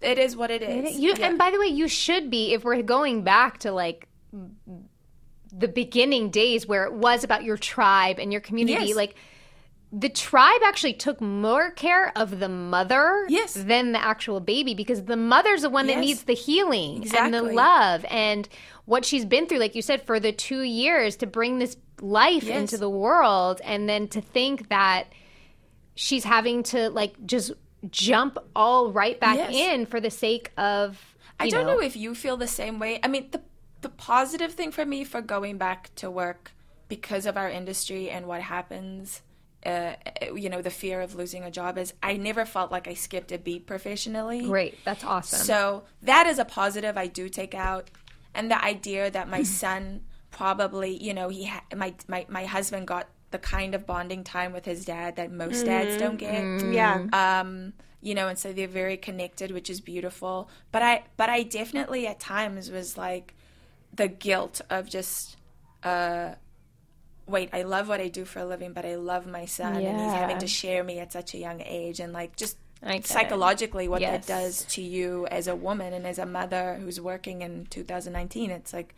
[0.00, 1.26] it is what it is You, Yeah.
[1.28, 4.06] And by the way, you should be if we're going back to like
[5.56, 8.88] the beginning days where it was about your tribe and your community.
[8.88, 8.96] Yes.
[8.96, 9.14] Like
[9.92, 13.54] the tribe actually took more care of the mother Yes.
[13.54, 17.42] than the actual baby because the mother's the one that needs the healing and the
[17.42, 18.48] love and
[18.86, 22.44] what she's been through, like you said, for the two years to bring this life
[22.44, 22.56] Yes.
[22.60, 25.04] into the world and then to think that
[25.94, 27.52] she's having to like just
[27.90, 29.54] jump all right back Yes.
[29.54, 31.00] in for the sake of
[31.38, 31.80] I don't know.
[31.80, 32.98] if you feel the same way.
[33.02, 33.40] I mean, the
[33.82, 36.52] the positive thing for me for going back to work
[36.88, 39.20] because of our industry and what happens,
[39.66, 39.92] uh,
[40.34, 43.30] you know, the fear of losing a job is I never felt like I skipped
[43.30, 44.42] a beat professionally.
[44.46, 47.90] great that's awesome So that is a positive I do take out,
[48.34, 50.00] and the idea that my son
[50.34, 54.52] probably, you know, he ha- my my my husband got the kind of bonding time
[54.52, 57.06] with his dad that most dads don't get yeah.
[57.12, 60.50] um, you know, and so they're very connected, which is beautiful.
[60.70, 63.34] But I, but I definitely at times was like
[63.94, 65.36] the guilt of just,
[65.82, 66.34] uh,
[67.26, 70.00] wait, I love what I do for a living, but I love my son, and
[70.00, 73.06] he's having to share me at such a young age, and like just get it.
[73.06, 74.26] psychologically what Yes.
[74.26, 78.50] that does to you as a woman and as a mother who's working in 2019.
[78.50, 78.94] It's like,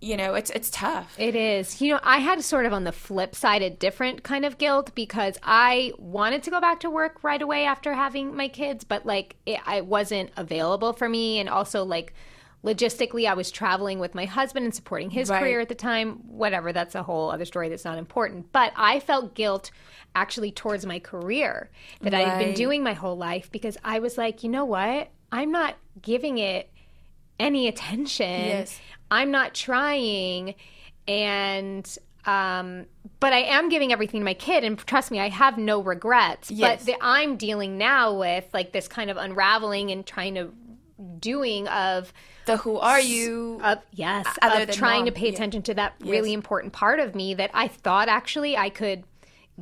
[0.00, 1.14] you know, it's it's tough.
[1.18, 1.80] It is.
[1.80, 4.92] You know, I had sort of on the flip side a different kind of guilt
[4.94, 9.04] because I wanted to go back to work right away after having my kids, but
[9.06, 11.40] like it, I wasn't available for me.
[11.40, 12.14] And also, like,
[12.64, 15.40] logistically, I was traveling with my husband and supporting his Right.
[15.40, 16.20] career at the time.
[16.28, 18.52] Whatever, that's a whole other story that's not important.
[18.52, 19.70] But I felt guilt
[20.14, 24.16] actually towards my career that I had been doing my whole life because I was
[24.18, 25.08] like, you know what?
[25.30, 26.70] I'm not giving it
[27.38, 28.26] any attention.
[28.46, 28.80] Yes.
[29.10, 30.54] I'm not trying.
[31.06, 32.86] And um,
[33.20, 36.50] but I am giving everything to my kid, and trust me, I have no regrets.
[36.50, 36.80] Yes.
[36.80, 40.52] But the, I'm dealing now with like this kind of unraveling and trying to
[41.20, 42.12] doing of
[42.46, 43.60] The who are you?
[43.62, 45.34] of yes Other of trying to mom, pay yeah.
[45.34, 49.04] attention to that really important part of me that I thought actually I could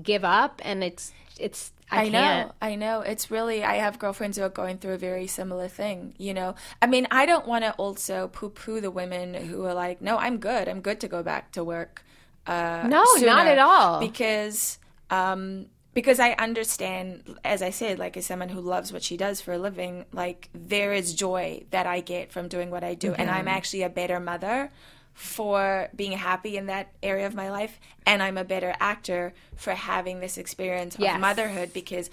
[0.03, 2.53] give up, and it's it's I, I, know.
[2.61, 3.01] I know.
[3.01, 6.57] It's really, I have girlfriends who are going through a very similar thing, you know?
[6.83, 10.17] I mean, I don't want to also poo poo the women who are like, no,
[10.17, 10.69] I'm good.
[10.69, 12.05] I'm good to go back to work.
[12.47, 14.01] Uh, No, not at all.
[14.01, 14.79] Because,
[15.11, 19.41] um, because I understand, as I said, like as someone who loves what she does
[19.41, 23.15] for a living, like there is joy that I get from doing what I do,
[23.15, 24.71] and I'm actually a better mother
[25.17, 29.73] for being happy in that area of my life, and I'm a better actor for
[29.73, 32.11] having this experience of motherhood because.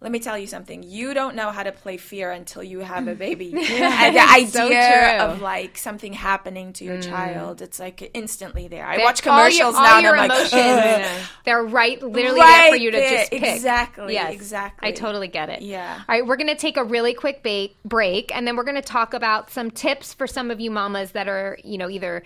[0.00, 0.84] Let me tell you something.
[0.84, 3.52] You don't know how to play fear until you have a baby.
[3.56, 4.70] and the idea So.
[4.70, 5.20] Mm.
[5.20, 8.86] of like something happening to your child, it's like instantly there.
[8.86, 12.70] I watch all your- commercials all now and I'm like, emotions, they're right, literally there
[12.70, 13.10] for you to there.
[13.18, 13.42] just pick.
[13.42, 14.88] Exactly, Yes, exactly.
[14.88, 15.62] I totally get it.
[15.62, 15.96] Yeah.
[16.08, 18.76] All right, we're going to take a really quick ba- break, and then we're going
[18.76, 22.22] to talk about some tips for some of you mamas that are, you know, either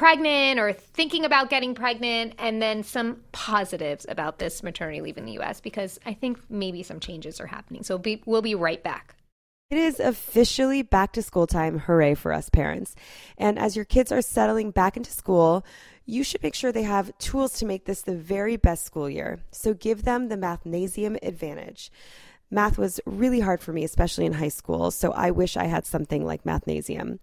[0.00, 5.26] pregnant or thinking about getting pregnant, and then some positives about this maternity leave in
[5.26, 5.60] the U.S.
[5.60, 7.82] because I think maybe some changes are happening.
[7.82, 9.14] So be, we'll be right back.
[9.68, 11.80] It is officially back to school time.
[11.80, 12.96] Hooray for us parents.
[13.36, 15.66] And as your kids are settling back into school,
[16.06, 19.40] you should make sure they have tools to make this the very best school year.
[19.52, 21.92] So give them the Mathnasium advantage.
[22.50, 24.90] Math was really hard for me, especially in high school.
[24.90, 27.18] So I wish I had something like Mathnasium.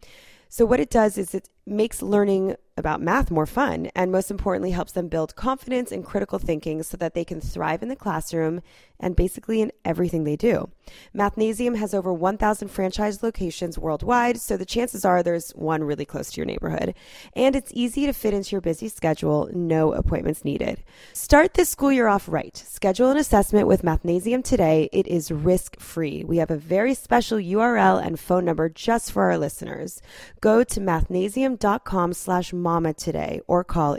[0.50, 4.72] So, what it does is it makes learning about math more fun and, most importantly,
[4.72, 8.62] helps them build confidence and critical thinking so that they can thrive in the classroom
[9.00, 10.70] and basically in everything they do.
[11.15, 16.32] Mathnasium has over 1,000 franchise locations worldwide, so the chances are there's one really close
[16.32, 16.93] to your neighborhood.
[17.34, 20.84] And it's easy to fit into your busy schedule, no appointments needed.
[21.13, 22.56] Start this school year off right.
[22.56, 24.89] Schedule an assessment with Mathnasium today.
[24.91, 26.23] It is risk free.
[26.23, 30.02] We have a very special URL and phone number just for our listeners.
[30.41, 33.95] Go to mathnasium.com slash mama today or call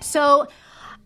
[0.00, 0.48] So,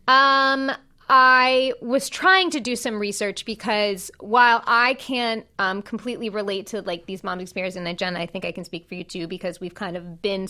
[0.09, 0.73] um,
[1.09, 6.81] I was trying to do some research because while I can't um, completely relate to
[6.83, 9.29] like these moms' experiences, and then Jen, I think I can speak for you too
[9.29, 10.49] because we've kind of been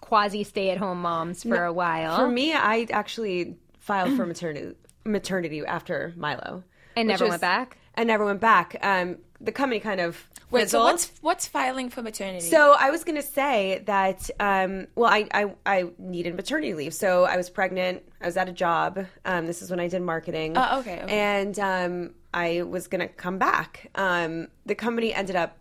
[0.00, 6.12] quasi stay-at-home moms for a while For me, I actually filed for maternity maternity after
[6.16, 6.64] Milo.
[6.96, 7.78] and never was- went back.
[7.94, 8.76] And never went back.
[8.82, 12.44] Um, the company kind of Wait, so what's what's filing for maternity?
[12.46, 16.94] So I was going to say that, um, well, I, I, I needed maternity leave.
[16.94, 18.02] So I was pregnant.
[18.20, 19.06] I was at a job.
[19.24, 20.52] Um, this is when I did marketing.
[20.56, 21.12] Oh, okay, okay.
[21.12, 23.90] And um, I was going to come back.
[23.96, 25.58] Um, the company ended up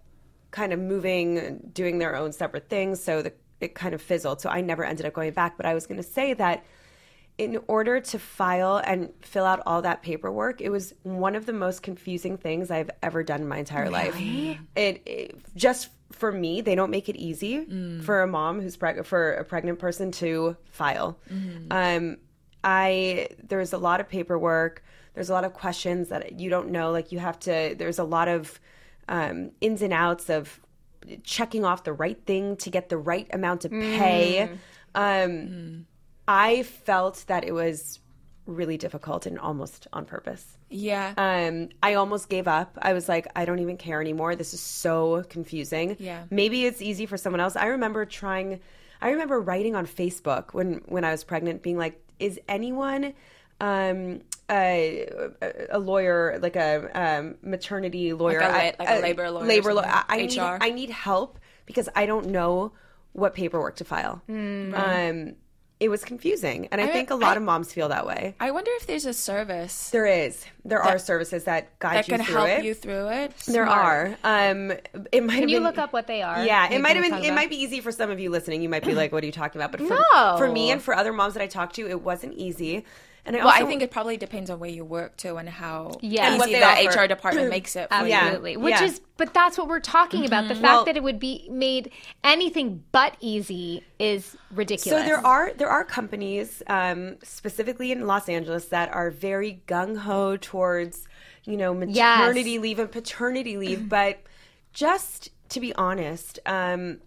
[0.51, 3.03] kind of moving, doing their own separate things.
[3.03, 4.41] So the, it kind of fizzled.
[4.41, 5.57] So I never ended up going back.
[5.57, 6.65] But I was going to say that
[7.37, 11.51] in order to file and fill out all that paperwork, it was one of the
[11.53, 14.15] most confusing things I've ever done in my entire life.
[14.75, 17.65] It, it just for me, they don't make it easy
[18.01, 21.19] for a mom who's preg- for a pregnant person to file.
[21.71, 22.17] Um,
[22.63, 24.83] I there's a lot of paperwork.
[25.13, 26.91] There's a lot of questions that you don't know.
[26.91, 27.75] Like you have to.
[27.77, 28.59] There's a lot of
[29.09, 30.59] um, ins and outs of
[31.23, 34.49] checking off the right thing to get the right amount of pay.
[34.93, 35.85] Um,
[36.27, 37.99] I felt that it was
[38.45, 40.57] really difficult and almost on purpose.
[40.69, 41.13] yeah.
[41.17, 42.77] Um, I almost gave up.
[42.81, 44.35] I was like, I don't even care anymore.
[44.35, 45.97] This is so confusing.
[45.99, 46.23] Yeah.
[46.29, 47.55] Maybe it's easy for someone else.
[47.55, 48.59] I remember trying.
[49.01, 53.13] I remember writing on Facebook when when I was pregnant, being like, "Is anyone
[53.61, 55.07] um, a,
[55.71, 59.85] a lawyer, like a um, maternity lawyer, Like a like a labor lawyer labor lawyer?
[59.85, 60.03] something?
[60.09, 62.73] I, I need I need help because I don't know
[63.13, 65.33] what paperwork to file." Hmm, Um,
[65.77, 68.35] it was confusing, and I, I- think a lot I- of moms feel that way.
[68.39, 70.45] I wonder if there's a service There is.
[70.63, 72.63] There are services that guide that you can through help it.
[72.65, 73.35] you through it.
[73.47, 74.17] there Smart.
[74.23, 74.51] are.
[74.51, 74.71] Um,
[75.11, 76.43] it might Can have you been, look up what they are?
[76.45, 77.13] Yeah, it might have been.
[77.15, 78.61] It about- might be easy for some of you listening.
[78.61, 80.35] You might be like, "What are you talking about?" But for, No.
[80.37, 82.85] for me and for other moms that I talked to, it wasn't easy.
[83.25, 85.49] And I Well, also I think it probably depends on where you work too and
[85.49, 86.27] how Yeah.
[86.29, 87.03] And what easy they the offer.
[87.03, 87.89] HR department makes it.
[87.91, 88.13] For you.
[88.13, 88.57] Absolutely.
[88.57, 88.83] Which Yeah.
[88.83, 90.47] is, but that's what we're talking about.
[90.47, 91.91] The fact Well- that it would be made
[92.23, 95.01] anything but easy is ridiculous.
[95.01, 99.97] So there are there are companies, um, specifically in Los Angeles, that are very gung
[99.97, 101.07] ho towards
[101.45, 102.61] you know maternity Yes.
[102.61, 103.89] leave and paternity leave.
[103.89, 104.19] But
[104.73, 106.99] just to be honest, um,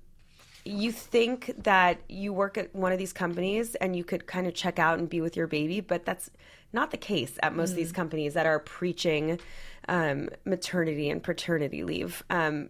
[0.69, 4.55] you think that you work at one of these companies and you could kind of
[4.55, 6.31] check out and be with your baby, but that's
[6.73, 9.41] not the case at most of these companies that are preaching
[9.89, 12.23] um, maternity and paternity leave.
[12.29, 12.69] Um,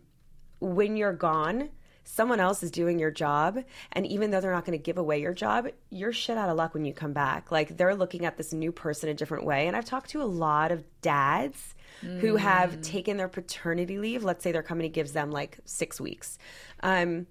[0.60, 1.70] when you're gone,
[2.04, 3.58] someone else is doing your job.
[3.92, 6.56] And even though they're not going to give away your job, you're shit out of
[6.56, 7.50] luck when you come back.
[7.50, 9.66] Like they're looking at this new person a different way.
[9.66, 14.22] And I've talked to a lot of dads who have taken their paternity leave.
[14.22, 16.38] Let's say their company gives them like six weeks.
[16.80, 17.26] Um,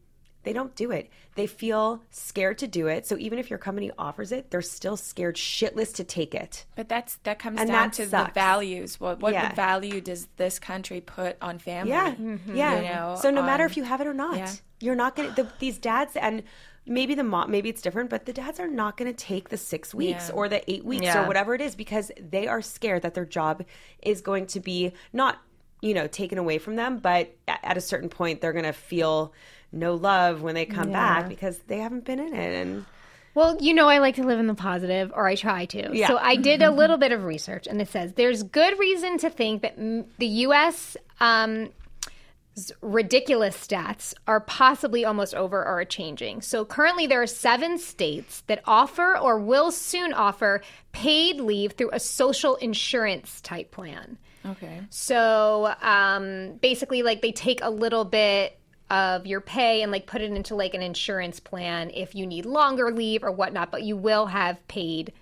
[0.47, 1.09] they don't do it.
[1.35, 3.05] They feel scared to do it.
[3.05, 6.65] So even if your company offers it, they're still scared shitless to take it.
[6.75, 8.99] But that's that comes And down that to the values.
[8.99, 9.53] What what Yeah.
[9.53, 11.91] value does this country put on family?
[11.91, 12.15] Yeah,
[12.47, 12.75] yeah.
[12.77, 14.51] You know, so no matter um, if you have it or not, yeah.
[14.79, 15.33] you're not gonna.
[15.35, 16.43] The, these dads and
[16.85, 19.93] maybe the mom, maybe it's different, but the dads are not gonna take the six
[19.93, 20.35] weeks Yeah.
[20.35, 21.23] or the eight weeks Yeah.
[21.23, 23.65] or whatever it is because they are scared that their job
[24.01, 25.39] is going to be not,
[25.81, 29.33] you know, taken away from them, but at a certain point they're gonna feel
[29.71, 32.85] no love when they come back because they haven't been in it and.
[33.35, 35.95] Well, you know, I like to live in the positive, or I try to.
[35.95, 36.07] Yeah.
[36.07, 39.29] So I did a little bit of research, and it says there's good reason to
[39.29, 40.97] think that the U.S.
[41.19, 41.69] Um,
[42.57, 46.41] 's ridiculous stats are possibly almost over or are changing.
[46.41, 50.61] So currently, there are seven states that offer or will soon offer
[50.91, 54.17] paid leave through a social insurance type plan.
[54.45, 54.81] Okay.
[54.89, 58.59] So um, basically, like they take a little bit
[58.89, 62.45] of your pay and like put it into like an insurance plan if you need
[62.45, 65.13] longer leave or whatnot, but you will have paid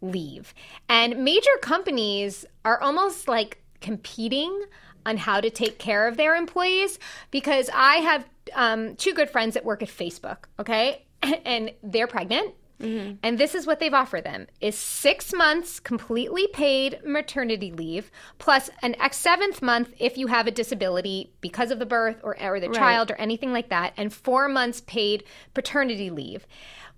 [0.00, 0.54] leave.
[0.88, 4.64] And major companies are almost like competing
[5.06, 6.98] on how to take care of their employees
[7.30, 11.04] because I have um, two good friends that work at Facebook, okay?
[11.44, 12.54] And they're pregnant.
[12.82, 13.14] Mm-hmm.
[13.22, 18.70] And this is what they've offered them is six months completely paid maternity leave plus
[18.82, 22.60] an X seventh month if you have a disability because of the birth or, or
[22.60, 25.24] the child or anything like that, and four months paid
[25.54, 26.46] paternity leave.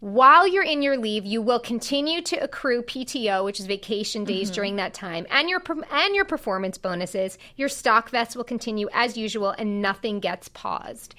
[0.01, 4.49] While you're in your leave, you will continue to accrue PTO, which is vacation days
[4.49, 4.55] mm-hmm.
[4.55, 7.39] during that time, and your and your performance bonuses.
[7.57, 11.15] Your stock vests will continue as usual, and nothing gets paused.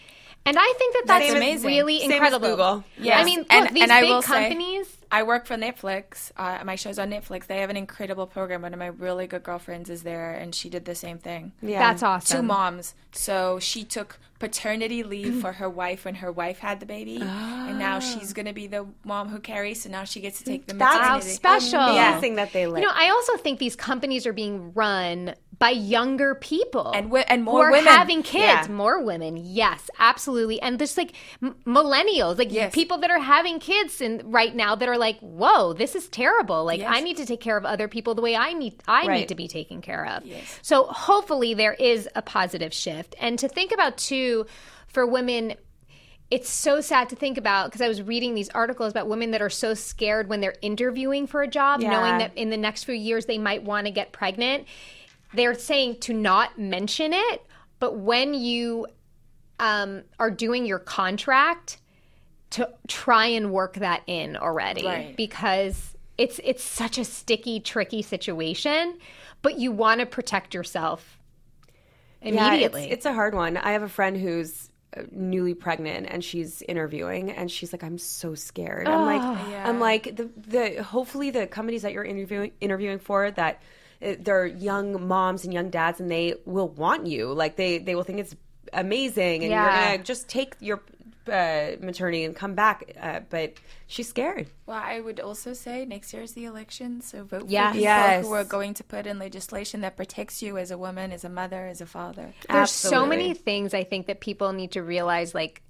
[0.48, 1.68] And I think that that's That's amazing.
[1.68, 2.50] really Same as incredible.
[2.50, 2.84] Google.
[3.12, 4.98] I mean, look, and, these and I big will say, companies.
[5.12, 6.32] I work for Netflix.
[6.38, 7.48] Uh, my show's on Netflix.
[7.48, 8.62] They have an incredible program.
[8.64, 11.54] One of my really good girlfriends is there, and she did the same thing.
[11.62, 11.80] Yeah.
[11.80, 12.38] That's awesome.
[12.38, 12.94] Two moms.
[13.12, 17.80] So she took paternity leave for her wife when her wife had the baby, and
[17.80, 19.84] now she's going to be the mom who carries.
[19.84, 21.30] So now she gets to take the That's How maternity.
[21.30, 21.80] special.
[21.80, 25.70] amazing that they let You know, I also think these companies are being run by
[25.70, 27.86] younger people And wi- and who more are women.
[27.94, 28.68] having kids.
[28.68, 28.74] Yeah.
[28.74, 30.62] More women, yes, absolutely.
[30.62, 32.74] And there's like m- millennials, like Yes.
[32.74, 36.66] people that are having kids and right now that are like, "Whoa, this is terrible!
[36.66, 36.92] Like Yes.
[36.94, 39.36] I need to take care of other people the way I need I need to
[39.36, 40.60] be taken care of." Yes.
[40.62, 44.46] So hopefully there is a positive shift, and to think about too
[44.88, 45.54] for women
[46.32, 49.44] it's so sad to think about because I was reading these articles about women that
[49.44, 51.92] are so scared when they're interviewing for a job, Yeah.
[51.92, 54.66] knowing that in the next few years they might want to get pregnant.
[55.36, 57.42] They're saying to not mention it,
[57.80, 58.88] but when you
[59.60, 61.78] um, are doing your contract,
[62.52, 65.18] to try and work that in already Right.
[65.18, 68.98] because it's it's such a sticky, tricky situation.
[69.42, 71.20] But you want to protect yourself
[72.22, 72.86] Yeah, immediately.
[72.86, 73.58] it's, it's a hard one.
[73.58, 77.98] I have a friend who's uh, newly pregnant and she's interviewing and she's like i'm
[77.98, 79.22] so scared i'm like
[79.66, 83.62] i'm like the the hopefully the companies that you're interviewing interviewing for that
[84.00, 88.04] they're young moms and young dads and they will want you like they they will
[88.04, 88.36] think it's
[88.74, 89.64] amazing and Yeah.
[89.64, 90.82] you're gonna just take your
[91.32, 93.54] uh, maternity and come back uh, but
[93.88, 97.70] she's scared Well, I would also say next year is the election, so vote Yes.
[97.70, 98.26] for people Yes.
[98.26, 101.30] who are going to put in legislation that protects you as a woman, as a
[101.30, 102.34] mother, as a father.
[102.48, 105.64] There's so many things I think that people need to realize, like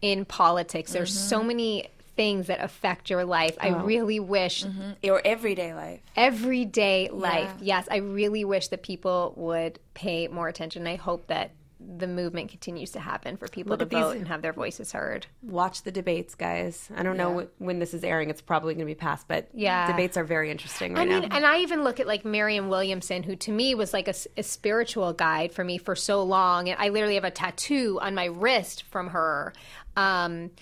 [0.00, 0.92] in politics.
[0.92, 1.28] There's Mm-hmm.
[1.28, 3.56] so many things that affect your life.
[3.60, 3.84] I Oh.
[3.84, 4.64] really wish
[5.02, 6.00] Your everyday life.
[6.16, 7.50] everyday life.
[7.60, 10.86] Yes, I really wish that people would pay more attention.
[10.86, 11.52] I hope that
[11.98, 14.52] the movement continues to happen for people Look to at these- vote and have their
[14.52, 15.26] voices heard.
[15.42, 18.86] watch the debates guys i don't know wh- when this is airing it's probably going
[18.86, 19.88] to be past but Yeah.
[19.88, 22.68] debates are very interesting right I mean, now and I even look at like Marianne
[22.68, 26.68] Williamson, who to me was like a spiritual guide for me for so long.
[26.68, 29.52] And I literally have a tattoo on my wrist from her.
[29.96, 30.52] Um,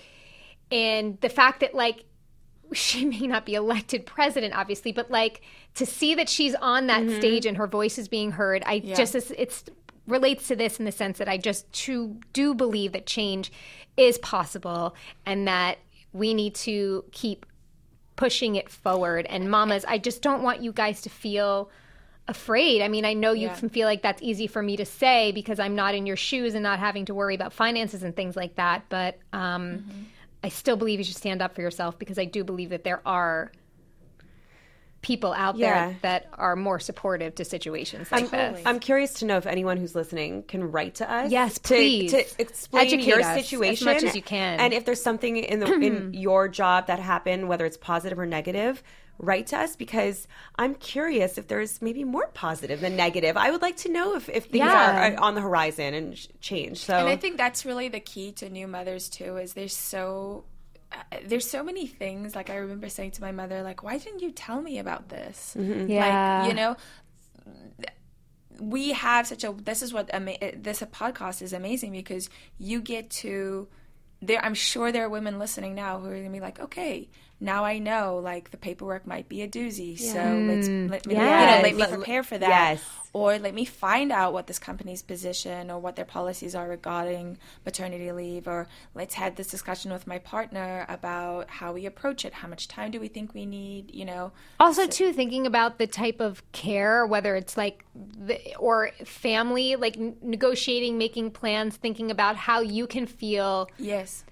[0.71, 2.05] and the fact that like
[2.73, 5.41] she may not be elected president, obviously, but like
[5.75, 9.13] to see that she's on that stage and her voice is being heard, I just
[9.15, 9.63] it's, it's
[10.07, 13.51] relates to this in the sense that I just too, do believe that change
[13.97, 14.95] is possible
[15.25, 15.77] and that
[16.13, 17.45] we need to keep
[18.15, 19.25] pushing it forward.
[19.27, 21.69] And mamas, I just don't want you guys to feel
[22.27, 22.81] afraid.
[22.81, 23.55] I mean, I know you Yeah.
[23.55, 26.53] can feel like that's easy for me to say because I'm not in your shoes
[26.55, 28.83] and not having to worry about finances and things like that.
[28.89, 30.01] But um, Mm-hmm.
[30.43, 33.01] I still believe you should stand up for yourself because I do believe that there
[33.05, 33.51] are
[35.01, 35.87] people out Yeah.
[35.87, 38.61] there that are more supportive to situations like this.
[38.65, 41.31] I'm curious to know if anyone who's listening can write to us.
[41.31, 42.11] Yes, to, please.
[42.11, 44.59] to explain Educate your situation as much as you can.
[44.59, 48.25] and if there's something in the in your job that happened, whether it's positive or
[48.27, 48.83] negative.
[49.23, 53.37] Write to us because I'm curious if there's maybe more positive than negative.
[53.37, 55.13] I would like to know if, if things Yeah.
[55.13, 56.79] are on the horizon and sh- change.
[56.79, 59.37] So And I think that's really the key to new mothers too.
[59.37, 60.45] Is there's so
[60.91, 62.35] uh, there's so many things.
[62.35, 65.55] Like I remember saying to my mother, like, "Why didn't you tell me about this?"
[65.57, 66.39] Yeah.
[66.41, 66.75] Like you know,
[68.59, 69.51] we have such a.
[69.53, 73.67] This is what ama- this podcast is amazing because you get to.
[74.23, 77.09] There, I'm sure there are women listening now who are gonna be like, okay,
[77.41, 80.89] now I know like the paperwork might be a doozy, so let's mm.
[80.89, 82.47] let me, you know, let me prepare for that.
[82.47, 82.83] yes.
[83.13, 87.39] or let me find out what this company's position or what their policies are regarding
[87.65, 92.31] maternity leave or let's have this discussion with my partner about how we approach it.
[92.31, 94.31] How much time do we think we need you know?
[94.59, 99.97] Also, too, thinking about the type of care, whether it's like the, or family, like
[100.21, 104.23] negotiating, making plans, thinking about how you can feel yes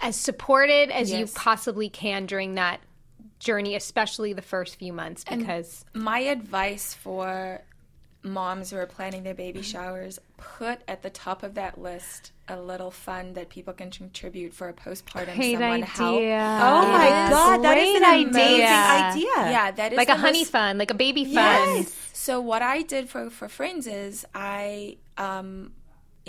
[0.00, 2.80] as supported as you possibly can during that
[3.38, 7.62] journey, especially the first few months, because my advice for
[8.24, 12.60] moms who are planning their baby showers put at the top of that list a
[12.60, 17.78] little fund that people can contribute for a postpartum someone help Oh my god, that
[17.78, 18.66] is Great an amazing idea.
[18.66, 19.50] idea.
[19.52, 21.86] yeah that is like a the honey most- fund, like a baby fund.
[22.12, 25.72] So what I did for for friends is I um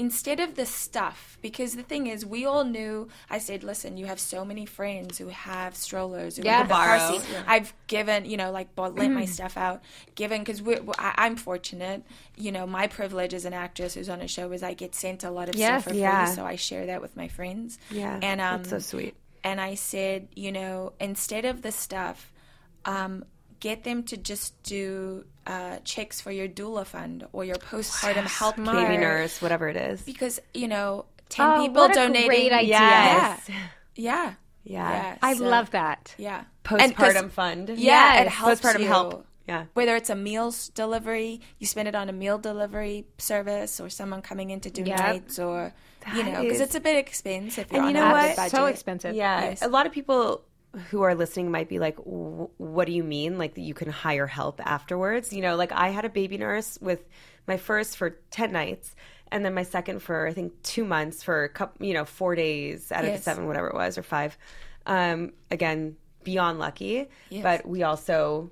[0.05, 4.05] instead of the stuff because the thing is we all knew I said listen you
[4.05, 6.59] have so many friends who have strollers who Yeah.
[6.59, 7.19] have the car Borrow.
[7.19, 7.21] seat.
[7.45, 9.81] I've given you know like bought lent my stuff out
[10.15, 10.61] given because
[10.97, 12.03] I'm fortunate
[12.37, 15.23] you know my privilege as an actress who's on a show is I get sent
[15.23, 15.83] a lot of Yes.
[15.83, 18.79] stuff for free so I share that with my friends Yeah, and um that's so
[18.79, 19.15] sweet.
[19.43, 22.31] and I said, you know, instead of the stuff,
[22.85, 23.23] um,
[23.59, 28.55] get them to just do uh, checks for your doula fund or your postpartum help
[28.57, 28.99] Baby care.
[28.99, 30.01] nurse, whatever it is.
[30.01, 32.27] because you know, ten Oh, people what a donating.
[32.27, 32.69] great idea.
[32.69, 33.49] Yeah, Yes.
[33.49, 33.55] yeah,
[33.95, 34.33] Yeah.
[34.63, 35.17] yeah.
[35.21, 36.13] I So, love that.
[36.17, 37.69] Yeah, And 'cause- Postpartum fund.
[37.77, 38.87] Yeah, it helps Postpartum you.
[38.87, 39.25] help.
[39.47, 39.65] Yeah.
[39.73, 44.21] Whether it's a meals delivery, you spend it on a meal delivery service, or someone
[44.21, 44.99] coming in to do Yep.
[44.99, 45.73] nights, or
[46.15, 47.65] you That know, because is- it's a bit expensive.
[47.65, 48.35] If you're And you know a what?
[48.35, 48.51] budget.
[48.51, 49.15] So expensive.
[49.15, 49.63] Yeah, Yes.
[49.63, 50.43] a lot of people
[50.89, 53.37] who are listening might be like, "W- "What do you mean?
[53.37, 56.77] Like that you can hire help afterwards?" You know, like I had a baby nurse
[56.81, 57.07] with
[57.47, 58.95] my first for ten nights,
[59.31, 62.35] and then my second for I think two months for a couple, you know, four
[62.35, 63.23] days out of the Yes.
[63.23, 64.37] seven, whatever it was, or five.
[64.85, 67.43] Um, again, beyond lucky, Yes.
[67.43, 68.51] but we also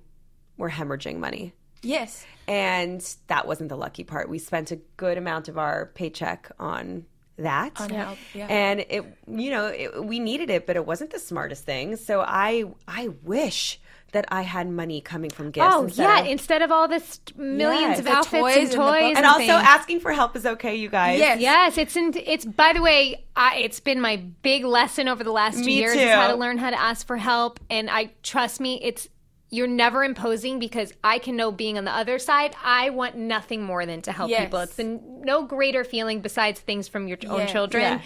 [0.57, 1.53] were hemorrhaging money.
[1.83, 2.25] Yes.
[2.47, 4.29] And that wasn't the lucky part.
[4.29, 7.05] We spent a good amount of our paycheck on
[7.37, 7.79] that.
[7.81, 8.15] On yeah.
[8.49, 11.95] And it, you know, it, we needed it, but it wasn't the smartest thing.
[11.95, 13.79] So I, I wish
[14.13, 15.67] that I had money coming from gifts.
[15.69, 17.99] Oh instead yeah, of- instead of all this millions Yes.
[17.99, 19.17] of outfits toys and and the toys, books.
[19.17, 19.51] and also things.
[19.51, 21.19] asking for help is okay, you guys.
[21.19, 21.41] Yes.
[21.41, 22.45] Yes, it's in, it's.
[22.45, 25.93] By the way, I, it's been my big lesson over the last two Me years
[25.93, 25.99] too.
[25.99, 27.59] is how to learn how to ask for help.
[27.69, 29.09] And I trust me, it's
[29.49, 32.53] you're never imposing because I can know being on the other side.
[32.63, 34.43] I want nothing more than to help Yes.
[34.43, 34.59] people.
[34.59, 37.45] It's no greater feeling besides things from your own Yeah.
[37.47, 38.01] children Yeah.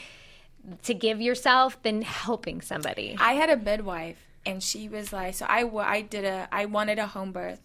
[0.83, 3.15] to give yourself than helping somebody.
[3.19, 6.99] I had a midwife, and she was like, so I, I did a, I wanted
[6.99, 7.61] a home birth,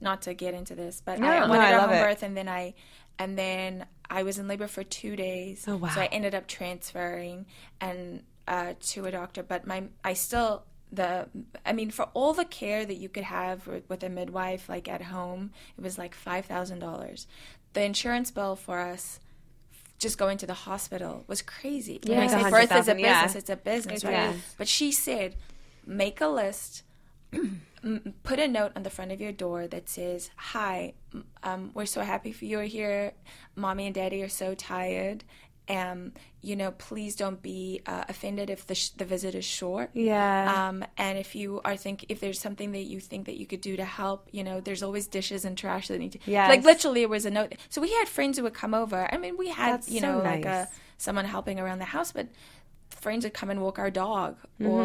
[0.00, 2.00] not to get into this, but I wanted No, I a home it.
[2.02, 2.74] birth, and then I,
[3.18, 5.64] and then I was in labor for two days.
[5.66, 5.88] Oh, wow.
[5.88, 7.46] So I ended up transferring
[7.80, 10.62] and uh, to a doctor, but my, I still
[10.92, 11.28] the,
[11.64, 14.88] I mean, for all the care that you could have with, with a midwife, like
[14.88, 17.26] at home, it was like five thousand dollars.
[17.72, 19.20] The insurance bill for us
[19.98, 22.00] just going to the hospital was crazy.
[22.06, 23.22] When I It's say birth is a $100,000, yeah.
[23.24, 24.12] business, it's a business, right?
[24.12, 24.32] Yeah.
[24.58, 25.36] But she said,
[25.86, 26.82] make a list,
[28.22, 30.94] put a note on the front of your door that says, "Hi,
[31.42, 33.12] um, we're so happy for you are here.
[33.54, 35.24] Mommy and Daddy are so tired."
[35.68, 36.12] Um,
[36.42, 39.90] you know, please don't be uh, offended if the sh- the visit is short.
[39.94, 40.68] Yeah.
[40.68, 43.60] Um, and if you are think if there's something that you think that you could
[43.60, 46.18] do to help, you know, there's always dishes and trash that need to.
[46.24, 46.48] Yes.
[46.48, 47.54] Like literally, it was a note.
[47.68, 49.12] So we had friends who would come over.
[49.12, 52.12] I mean, we had That's you so know like a someone helping around the house,
[52.12, 52.28] but
[53.00, 54.82] friends would come and walk our dog, or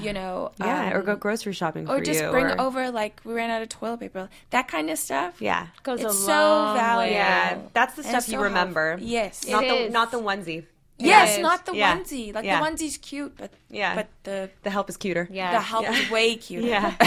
[0.00, 0.64] you know, Mm-hmm.
[0.64, 2.30] yeah, or um, go grocery shopping for or just you.
[2.30, 5.40] bring or, over like we ran out of toilet paper, that kind of stuff.
[5.40, 5.68] Yeah.
[5.82, 6.80] Goes it's a so long way.
[6.80, 7.14] valuable.
[7.14, 8.90] Yeah, that's the And stuff so you remember.
[8.90, 9.08] helpful.
[9.08, 9.92] Yes, Not the is.
[9.92, 10.64] not the onesie.
[10.98, 11.42] yes, is.
[11.42, 11.96] not the Yeah.
[11.96, 12.34] onesie.
[12.34, 12.60] Like Yeah.
[12.60, 13.94] the onesie's cute, but Yeah.
[13.94, 15.28] but the The help is cuter.
[15.30, 15.52] Yeah.
[15.52, 16.66] the help is way cuter.
[16.66, 16.94] Yeah.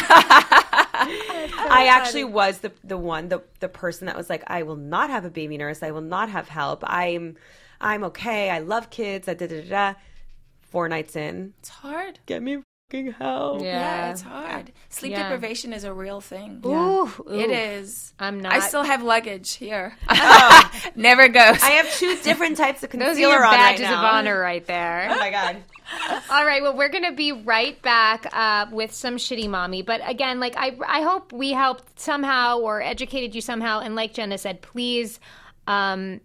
[1.04, 5.10] I actually was the the one the the person that was like, I will not
[5.10, 5.84] have a baby nurse.
[5.84, 6.84] I will not have help.
[6.86, 7.38] I'm
[7.80, 8.50] I'm okay.
[8.50, 9.26] I love kids.
[9.26, 9.94] Da, da, da, da.
[10.72, 12.20] Four nights in, It's hard.
[12.26, 12.60] get me
[12.90, 13.62] fucking help.
[13.62, 14.72] Yeah, it's hard.
[14.90, 15.24] Sleep Yeah.
[15.24, 16.62] deprivation is a real thing.
[16.66, 17.54] Ooh, It ooh.
[17.54, 18.14] is.
[18.20, 18.54] I'm not.
[18.54, 19.96] I still have luggage here.
[20.96, 21.62] Never goes.
[21.62, 24.00] I have two different types of Those are your on right badges now.
[24.00, 25.08] of honor right there.
[25.12, 25.58] Oh my god.
[26.30, 29.82] All right, well, we're going to be right back uh, with some shitty mommy.
[29.82, 33.82] But again, like, I, I hope we helped somehow or educated you somehow.
[33.82, 35.20] And like Jenna said, please
[35.68, 36.22] um,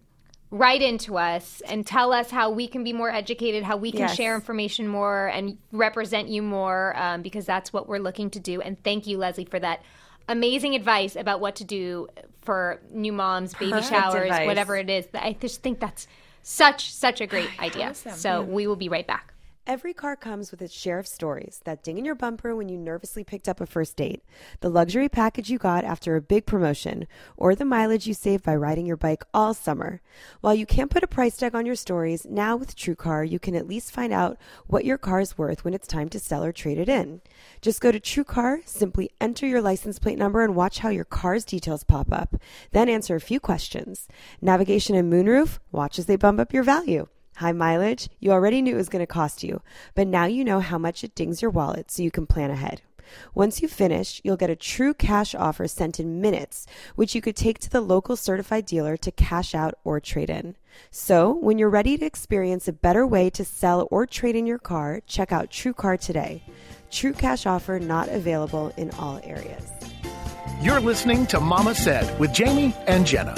[0.49, 4.01] write into us and tell us how we can be more educated, how we can
[4.01, 4.15] Yes.
[4.15, 8.61] share information more and represent you more, um, because that's what we're looking to do.
[8.61, 9.81] And thank you, Lesley, for that
[10.29, 12.07] amazing advice about what to do
[12.41, 14.47] for new moms, baby Perfect showers, advice.
[14.47, 15.07] whatever it is.
[15.13, 16.07] I just think that's
[16.43, 17.93] such, such a great idea.
[17.93, 19.33] So we will be right back.
[19.67, 22.77] Every car comes with its share of stories that ding in your bumper when you
[22.77, 24.23] nervously picked up a first date,
[24.61, 27.05] the luxury package you got after a big promotion,
[27.35, 29.99] or the mileage you saved by riding your bike all summer.
[30.39, 33.55] While you can't put a price tag on your stories, now with TrueCar, you can
[33.55, 34.37] at least find out
[34.67, 37.19] what your car is worth when it's time to sell or trade it in.
[37.61, 41.43] Just go to TrueCar, simply enter your license plate number, and watch how your car's
[41.43, 42.37] details pop up.
[42.71, 44.07] Then answer a few questions.
[44.41, 45.59] Navigation and moonroof?
[45.73, 47.09] Watch as they bump up your value.
[47.37, 48.09] High mileage?
[48.19, 49.61] You already knew it was going to cost you,
[49.93, 52.81] but now you know how much it dings your wallet so you can plan ahead.
[53.35, 56.65] Once you finish, you'll get a true cash offer sent in minutes,
[56.95, 60.55] which you could take to the local certified dealer to cash out or trade in.
[60.89, 64.57] So, when you're ready to experience a better way to sell or trade in your
[64.57, 66.41] car, check out True Car today.
[66.89, 69.69] True cash offer not available in all areas.
[70.59, 73.35] You're listening to Mama Said with Jamie and Jenna.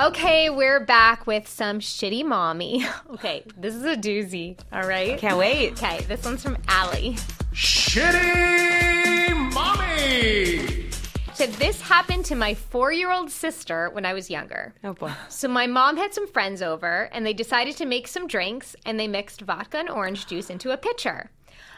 [0.00, 2.86] Okay, we're back with some shitty mommy.
[3.10, 4.56] Okay, this is a doozy.
[4.72, 5.18] All right.
[5.18, 5.72] Can't wait.
[5.72, 7.16] Okay, this one's from Allie.
[7.52, 10.88] Shitty Mommy!
[11.34, 14.72] Said this happened to my four-year-old sister when I was younger.
[14.84, 15.12] Oh boy.
[15.28, 19.00] So my mom had some friends over, and they decided to make some drinks, and
[19.00, 21.30] they mixed vodka and orange juice into a pitcher.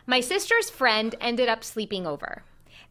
[0.07, 2.43] My sister's friend ended up sleeping over.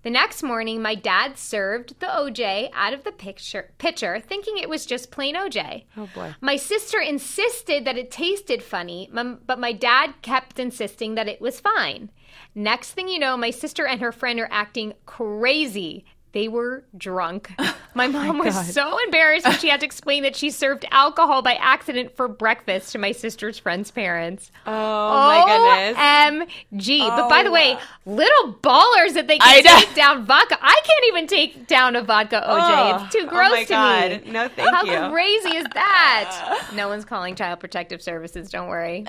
[0.02, 4.70] The next morning, my dad served the OJ out of the picture, pitcher, thinking it
[4.70, 5.84] was just plain OJ.
[5.98, 6.36] Oh boy.
[6.40, 11.60] My sister insisted that it tasted funny, but my dad kept insisting that it was
[11.60, 12.12] fine.
[12.56, 16.06] Next thing you know, my sister and her friend are acting crazy.
[16.32, 17.52] They were drunk.
[17.96, 21.56] My mom was so embarrassed when she had to explain that she served alcohol by
[21.56, 24.52] accident for breakfast to my sister's friend's parents.
[24.68, 26.80] Oh, my goodness.
[26.88, 27.00] OMG.
[27.10, 30.58] But by the way, little ballers that they can take down vodka.
[30.62, 32.44] I can't even take down a vodka OJ.
[32.46, 34.26] Oh, it's too oh gross my to God.
[34.26, 34.32] me.
[34.32, 35.12] No, thank How you.
[35.12, 36.68] crazy is that?
[36.76, 38.52] no one's calling Child Protective Services.
[38.52, 39.00] Don't worry.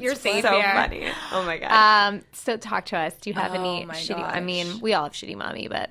[0.00, 0.72] You're safe so here.
[0.74, 1.08] funny.
[1.32, 1.70] Oh my god.
[2.12, 3.14] Um, so talk to us.
[3.14, 4.22] Do you have any Oh my shitty?
[4.22, 5.90] I mean, we all have shitty mommy, but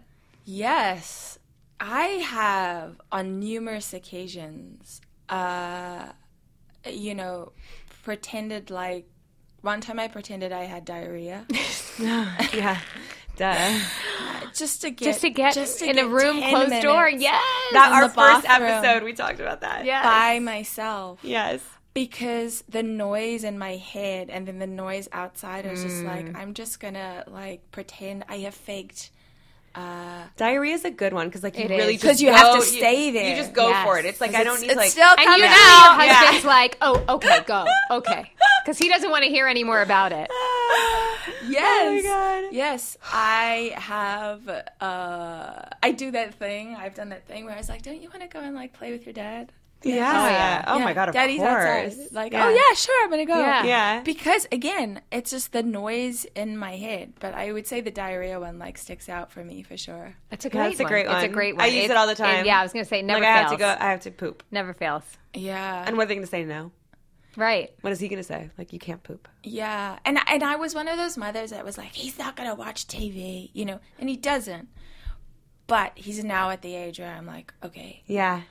[0.50, 1.38] Yes,
[1.78, 6.14] I have on numerous occasions, uh,
[6.90, 7.52] you know,
[8.04, 9.06] pretended like
[9.60, 11.46] one time I pretended I had diarrhea
[12.00, 12.80] yeah.
[13.36, 13.80] Duh.
[14.56, 17.06] just to get just to get just to in a room closed door.
[17.08, 17.44] minutes Yes.
[17.74, 19.84] That our first episode we talked about that.
[19.84, 20.06] Yes.
[20.06, 21.60] by myself Yes.
[21.94, 26.28] because the noise in my head and then the noise outside I was just like
[26.28, 26.38] Mm.
[26.38, 29.12] I'm just gonna like pretend I have faked
[30.38, 32.02] Diarrhea is a good one because like you It really is.
[32.02, 33.30] just 'Cause you have to stay You there.
[33.32, 33.86] You just go Yes.
[33.86, 34.06] for it.
[34.06, 36.14] It's like I don't it's, need it's like still and coming you know out your
[36.14, 38.32] husband's like, oh, okay, go, okay,
[38.64, 40.30] because he doesn't want to hear any more about it.
[41.50, 42.04] Yes.
[42.04, 42.54] God.
[42.54, 44.48] Yes, I have.
[44.82, 46.76] Uh, I do that thing.
[46.76, 48.74] I've done that thing where I was like, "Don't you want to go and like
[48.74, 49.52] play with your dad?"
[49.84, 49.94] Yeah.
[49.96, 50.64] Oh, yeah.
[50.68, 51.66] Oh Yeah, my god, of Daddy's course.
[51.66, 52.12] outside.
[52.12, 52.46] Like, Yeah.
[52.46, 53.40] oh yeah, sure, I'm gonna go.
[53.40, 53.64] Yeah.
[53.64, 54.02] Yeah.
[54.02, 57.14] Because again, it's just the noise in my head.
[57.20, 60.16] But I would say the diarrhea one like sticks out for me for sure.
[60.32, 60.94] It's a great That's a one.
[60.94, 61.66] It's a great one.
[61.66, 61.76] I one.
[61.78, 62.46] use it all the time.
[62.46, 63.68] yeah, I was gonna say never like I have to go.
[63.80, 64.44] I have to poop.
[64.52, 65.04] Never fails.
[65.34, 65.84] Yeah.
[65.86, 66.44] And what are they going to say?
[66.44, 66.72] No.
[67.36, 67.72] Right.
[67.82, 68.50] What is he going to say?
[68.58, 69.28] Like you can't poop.
[69.44, 72.56] Yeah, and and I was one of those mothers that was like, he's not gonna
[72.56, 74.70] watch TV, you know, and he doesn't.
[75.68, 78.42] But he's now at the age where I'm like, okay, Yeah.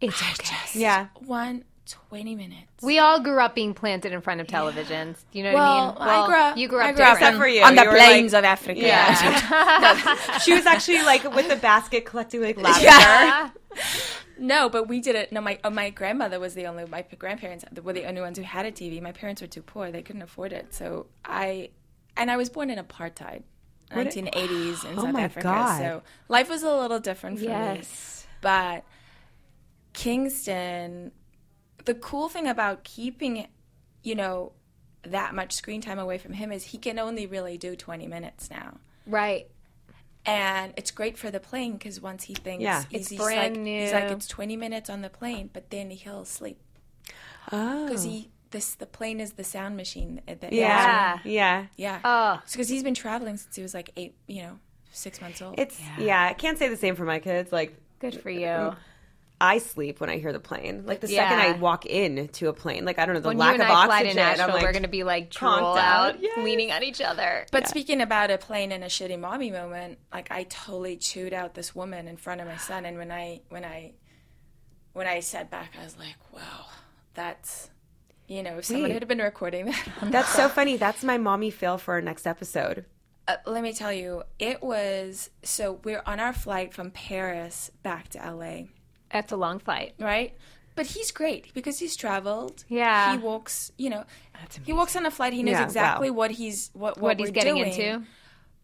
[0.00, 0.78] It's okay.
[0.78, 1.08] Yeah.
[1.26, 1.64] one
[2.08, 2.82] 20 minutes.
[2.82, 5.16] We all grew up being planted in front of televisions.
[5.32, 6.14] Do you know well, what I mean?
[6.14, 6.56] I grew up.
[6.56, 7.14] You grew up I grew up.
[7.14, 7.62] Except for you.
[7.62, 8.80] on the You plains like- of Africa.
[8.80, 10.38] Yeah.
[10.38, 12.84] she was actually like with the basket collecting like lavender.
[12.86, 13.50] Yeah.
[14.42, 15.32] No, but we did it.
[15.32, 16.86] No, my uh, my grandmother was the only.
[16.86, 19.00] My grandparents were the only ones who had a TV.
[19.02, 20.72] My parents were too poor; they couldn't afford it.
[20.72, 21.68] So I,
[22.16, 23.42] and I was born in apartheid,
[23.90, 25.44] 1980s in Oh South my Africa.
[25.44, 25.78] God.
[25.78, 27.50] So life was a little different for me.
[27.50, 28.26] Yes.
[28.40, 28.84] But
[29.92, 31.12] Kingston,
[31.84, 33.46] the cool thing about keeping,
[34.02, 34.52] you know,
[35.02, 38.50] that much screen time away from him is he can only really do 20 minutes
[38.50, 38.78] now.
[39.06, 39.46] Right.
[40.26, 42.84] And it's great for the plane because once he thinks Yeah.
[42.90, 45.90] he's, It's he's brand like, he's like it's 20 minutes on the plane, but then
[45.90, 46.58] he'll sleep
[47.50, 47.86] Oh.
[47.86, 50.20] because he this the plane is the sound machine.
[50.28, 51.18] uh, that- yeah.
[51.24, 51.66] Yeah.
[51.76, 52.00] yeah.
[52.04, 52.42] Oh.
[52.50, 54.58] because he's been traveling since he was like eight, you know,
[54.90, 55.58] six months old.
[55.58, 56.26] It's yeah.
[56.28, 57.50] I can't say the same for my kids.
[57.52, 58.74] Like Good for you.
[59.40, 60.82] I sleep when I hear the plane.
[60.84, 63.38] Like the second I walk in to a plane, like I don't know the When
[63.38, 63.88] lack you and of I oxygen.
[63.88, 66.20] fly to Nashville, I'm like, we're going to be like drool conked out, out.
[66.22, 66.38] Yes.
[66.44, 67.46] leaning on each other.
[67.50, 71.54] But speaking about a plane and a shitty mommy moment, like I totally chewed out
[71.54, 73.92] this woman in front of my son, and when I when I
[74.92, 76.66] when I sat back, I was like, wow,
[77.14, 77.70] that's
[78.26, 78.92] you know, if someone Wait.
[78.92, 80.76] had been recording that, That's so funny.
[80.76, 82.84] That's my mommy fail for our next episode.
[83.26, 88.08] uh, let me tell you, it was so we're on our flight from Paris back
[88.10, 88.64] to LA,
[89.12, 89.94] That's a long flight.
[89.98, 90.34] right?
[90.76, 92.64] But he's great because he's traveled.
[92.68, 93.12] Yeah.
[93.12, 93.72] he walks.
[93.76, 94.04] You know,
[94.64, 95.32] he walks on a flight.
[95.32, 96.16] He knows Yeah, exactly wow.
[96.16, 97.72] what he's what what, What he's we're getting doing.
[97.72, 98.06] into.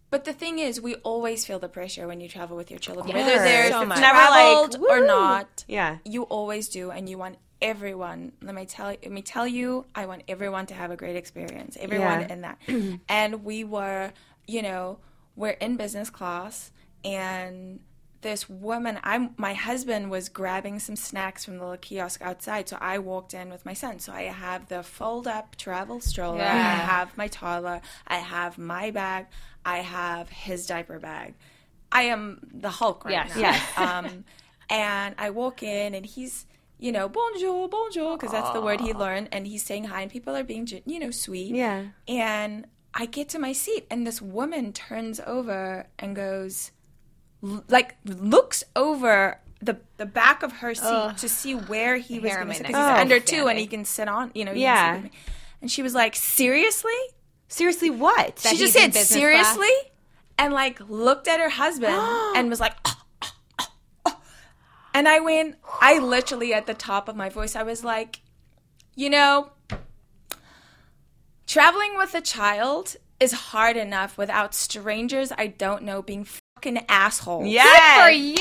[0.08, 3.06] But the thing is, we always feel the pressure when you travel with your children,
[3.06, 3.16] course.
[3.26, 3.98] whether there's So it's much.
[4.00, 5.64] Never like, traveled or not.
[5.66, 5.98] Yeah.
[6.04, 8.32] you always do, and you want everyone.
[8.40, 11.76] Let me tell let me tell you, I want everyone to have a great experience.
[11.78, 12.32] Everyone Yeah.
[12.32, 12.58] in that,
[13.08, 14.12] and we were,
[14.46, 15.00] you know,
[15.34, 16.70] we're in business class,
[17.04, 17.80] and
[18.22, 22.78] this woman, I'm my husband was grabbing some snacks from the little kiosk outside, so
[22.80, 23.98] I walked in with my son.
[23.98, 28.90] So I have the fold up travel stroller, I have my toddler, I have my
[28.90, 29.26] bag,
[29.64, 31.34] I have his diaper bag.
[31.92, 33.34] I am the Hulk right Yes.
[33.36, 33.40] now.
[33.40, 33.78] Yes.
[33.78, 34.24] Um,
[34.68, 36.46] and I walk in, and he's,
[36.78, 40.10] you know, bonjour, bonjour, because that's the word he learned, and he's saying hi, and
[40.10, 41.54] people are being, you know, sweet.
[41.54, 41.84] Yeah.
[42.08, 46.72] And I get to my seat, and this woman turns over and goes,
[47.42, 52.48] like, looks over the the back of her seat to see where he was going
[52.48, 52.66] to sit.
[52.66, 53.00] Because he's Oh.
[53.00, 54.52] under two, and he can sit on, you know.
[54.52, 55.02] Yeah.
[55.62, 56.92] And she was like, seriously?
[57.48, 58.38] Seriously, what?
[58.40, 59.68] she just said seriously
[60.38, 61.94] and like looked at her husband
[62.36, 63.72] and was like "Ah, ah, ah,
[64.06, 64.20] ah."
[64.92, 68.20] and i went i literally at the top of my voice i was like
[68.94, 69.50] you know
[71.46, 76.24] traveling with a child is hard enough without strangers i don't know being
[76.56, 78.02] fucking assholes yes.
[78.02, 78.36] For you.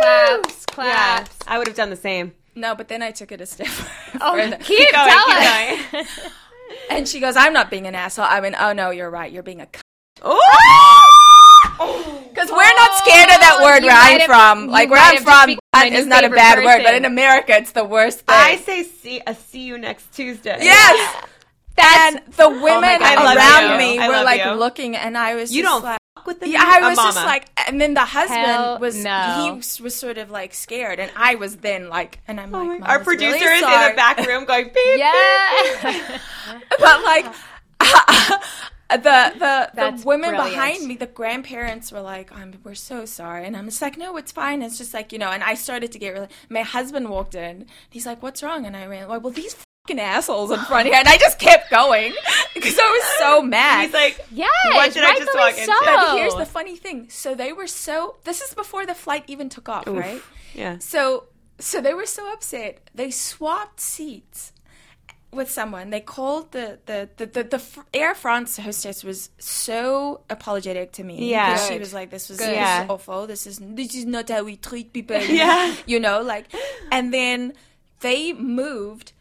[0.00, 0.74] Claps, Yeah.
[0.74, 1.36] claps.
[1.46, 2.32] I would have done the same.
[2.54, 3.66] no but then i took it a step
[4.20, 6.08] Oh, further keep, going, keep us.
[6.90, 9.42] and she goes i'm not being an asshole i mean, oh no you're right you're
[9.42, 9.80] being a c-
[10.22, 11.14] Oh!
[12.28, 14.66] Because we're not scared of that oh, word you where I'm have- from.
[14.68, 16.94] Like where I'm from, become my cunt new is not a favorite bad word, but
[16.94, 18.26] in America, it's the worst thing.
[18.36, 20.58] I say see a see you next Tuesday.
[20.60, 21.24] yes.
[21.80, 23.78] And the oh women God, around you.
[23.78, 24.52] me I were like you.
[24.52, 26.96] looking, and I was You just don't like, fuck with the yeah, I a was
[26.98, 29.44] just like, and then the husband Hell was no.
[29.44, 32.62] he was, was sort of like scared, and I was then like, and I'm oh
[32.64, 34.98] like, Our producer really is in the back room going beep.
[34.98, 36.18] Yeah.
[36.78, 37.26] but like
[38.90, 40.54] the the That's the women brilliant.
[40.54, 44.16] behind me, the grandparents were like, I'm, "We're so sorry," and I'm just like, "No,
[44.16, 45.30] it's fine." It's just like you know.
[45.30, 46.28] And I started to get really.
[46.48, 47.66] My husband walked in.
[47.90, 49.08] He's like, "What's wrong?" And I ran.
[49.08, 49.54] Like, well, these
[49.88, 52.12] fucking assholes in front here, and I just kept going
[52.54, 53.84] because I was so mad.
[53.84, 54.50] He's like, yes.
[54.74, 55.64] What did I just walk into?
[55.64, 55.74] so.
[55.84, 57.06] But here's the funny thing.
[57.08, 58.16] So they were so.
[58.24, 60.22] This is before the flight even took off, right?
[60.54, 60.78] yeah.
[60.78, 61.24] So
[61.58, 62.90] so they were so upset.
[62.94, 64.52] They swapped seats
[65.32, 65.90] with someone.
[65.90, 67.62] They called the the the, the, the
[67.94, 71.30] Air France hostess was so apologetic to me.
[71.30, 71.56] Yeah.
[71.56, 72.86] she was like, "This was this Yeah.
[72.88, 73.26] awful.
[73.26, 75.74] This is this is not how we treat people." Yeah.
[75.86, 76.46] you know, like,
[76.92, 77.54] and then
[78.00, 79.12] they moved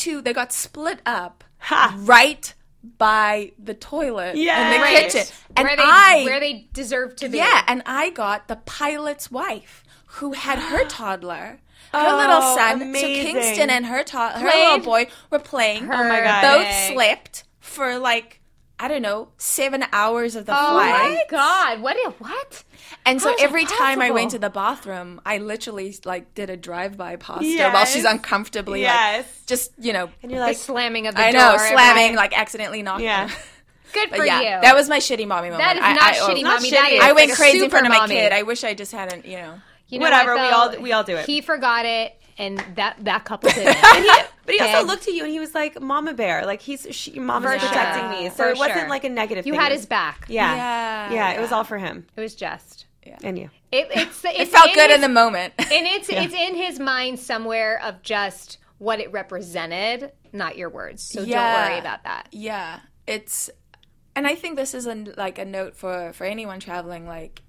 [0.00, 0.20] to.
[0.22, 1.94] They got split up Ha.
[2.00, 2.52] right
[2.98, 4.46] by the toilet in the
[4.78, 5.10] Right.
[5.10, 5.26] kitchen,
[5.56, 7.36] and where they I where they deserve to be.
[7.38, 9.84] yeah, and I got the pilot's wife
[10.18, 11.60] who had her toddler.
[11.92, 13.00] Her Oh, little son, so.
[13.00, 15.84] Kingston and her to- her Played little boy were playing.
[15.92, 16.40] Oh my God.
[16.42, 16.92] Both Perfect.
[16.94, 18.39] slept for like
[18.82, 20.94] I don't know seven hours of the Oh flight.
[20.94, 21.82] Oh my god!
[21.82, 21.96] What?
[22.18, 22.64] What?
[23.04, 26.48] And so How that every time I went to the bathroom, I literally like did
[26.50, 29.18] a drive by pasta while she's uncomfortably Yes.
[29.26, 31.40] like just you know And you're The like, slamming of the I door.
[31.40, 33.04] I know slamming like accidentally knocking.
[33.06, 33.30] yeah.
[33.92, 34.60] Good But for yeah, you.
[34.62, 35.58] that was my shitty mommy moment.
[35.66, 36.68] That is I- not I- oh, shitty, not mommy.
[36.70, 36.74] shitty.
[36.74, 38.14] That is I went like crazy in front of my mommy.
[38.14, 38.32] kid.
[38.32, 39.54] I wish I just hadn't, you know.
[39.88, 41.26] You know Whatever, what, we all- we all do it.
[41.26, 44.26] He forgot it, and that that couple did it.
[44.46, 46.84] But he also And- looked at you and he was like, "Mama bear." Like he's
[46.90, 48.88] she, Mama's For protecting me, so For it wasn't sure.
[48.88, 49.46] like a negative.
[49.46, 49.60] You thing.
[49.60, 50.24] had his back.
[50.28, 50.56] Yeah.
[50.56, 52.86] Yeah, yeah, It was all for him It was just.
[53.22, 53.50] and you.
[53.70, 55.52] It, it's, it's It felt in good his, in the moment.
[55.58, 61.02] and it's it's in his mind somewhere of just what it represented, not your words.
[61.02, 61.52] So Yeah.
[61.54, 62.28] don't worry about that.
[62.32, 63.50] Yeah, it's,
[64.16, 67.06] and I think this is a, like a note for for anyone traveling.
[67.06, 67.42] Like,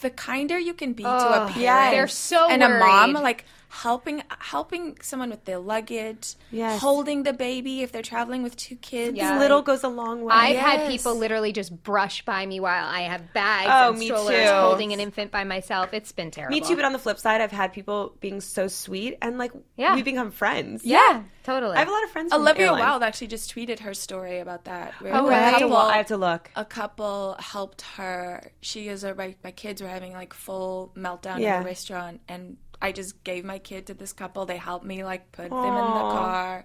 [0.00, 4.20] the kinder you can be to a parent, They're so and a mom, like helping
[4.40, 6.80] helping someone with their luggage, Yes.
[6.80, 9.16] holding the baby if they're traveling with two kids.
[9.16, 9.38] Yeah.
[9.38, 10.34] Little goes a long way.
[10.34, 14.06] I've had people literally just brush by me while I have bags Oh, and me
[14.06, 14.52] strollers too.
[14.52, 15.94] holding an infant by myself.
[15.94, 16.56] It's been terrible.
[16.56, 19.52] Me too, but on the flip side, I've had people being so sweet and like
[19.76, 19.94] Yeah.
[19.94, 20.84] we become friends.
[20.84, 21.76] yeah, totally.
[21.76, 22.32] I have a lot of friends.
[22.32, 22.82] from Olivia airlines.
[22.84, 24.94] Wilde actually just tweeted her story about that.
[25.00, 26.50] Where Oh, a I have, to, couple- I have to look.
[26.56, 28.50] a couple helped her.
[28.62, 31.58] She is a my, my kids were having like full meltdown Yeah.
[31.58, 34.46] in the restaurant, and I just gave my kid to this couple.
[34.46, 36.64] They helped me like put them in the car,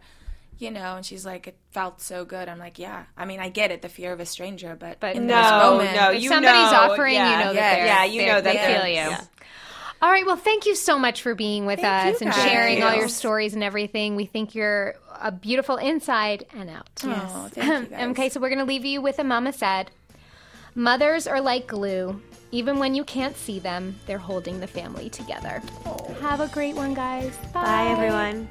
[0.57, 0.95] you know.
[0.95, 2.47] And she's like, it felt so good.
[2.47, 3.03] I'm like, yeah.
[3.18, 5.51] I mean, I get it, the fear of a stranger, but But in No, this
[5.51, 8.22] moment, no, if you somebody's know, offering, yeah, you know that yeah, they're, yeah, you
[8.22, 8.93] they're- know that they feel you.
[9.11, 9.22] yeah.
[10.01, 10.26] All right.
[10.26, 13.53] Well, thank you so much for being with Thank us and sharing all your stories
[13.53, 14.16] and everything.
[14.16, 16.89] We think you're a beautiful inside and out.
[17.03, 18.09] Oh, thank you guys.
[18.11, 19.89] okay, so we're going to leave you with a mama said.
[20.76, 22.22] Mothers are like glue.
[22.56, 25.62] Even when you can't see them, they're holding the family together.
[25.86, 26.16] Oh.
[26.22, 27.36] Have a great one, guys.
[27.53, 28.47] Bye, everyone.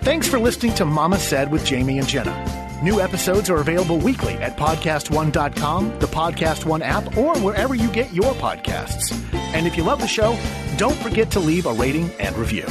[0.00, 2.80] Thanks for listening to Mama Said with Jamie and Jenna.
[2.82, 8.10] New episodes are available weekly at podcastone.com, the Podcast One app, or wherever you get
[8.14, 9.12] your podcasts.
[9.52, 10.34] And if you love the show,
[10.78, 12.64] don't forget to leave a rating and review.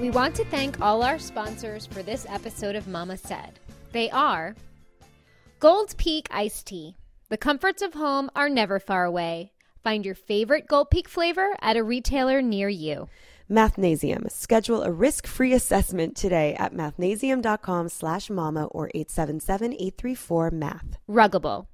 [0.00, 3.60] We want to thank all our sponsors for this episode of Mama Said.
[3.92, 4.56] They are
[5.60, 6.96] Gold Peak Iced Tea.
[7.30, 9.52] The comforts of home are never far away.
[9.84, 13.08] Find your favorite Gold Peak flavor at a retailer near you.
[13.48, 14.28] Mathnasium.
[14.32, 20.98] Schedule a risk-free assessment today at mathnasium.com slash mama or 877-834-MATH.
[21.08, 21.66] Ruggable.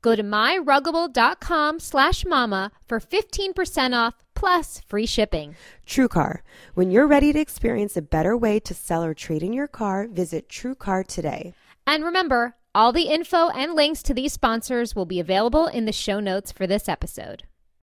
[0.00, 5.56] Go to myruggable.com slash mama for 15% off plus free shipping.
[5.88, 6.42] TrueCar.
[6.74, 10.06] When you're ready to experience a better way to sell or trade in your car,
[10.06, 11.52] visit TrueCar today.
[11.84, 15.92] And remember, all the info and links to these sponsors will be available in the
[15.92, 17.44] show notes for this episode.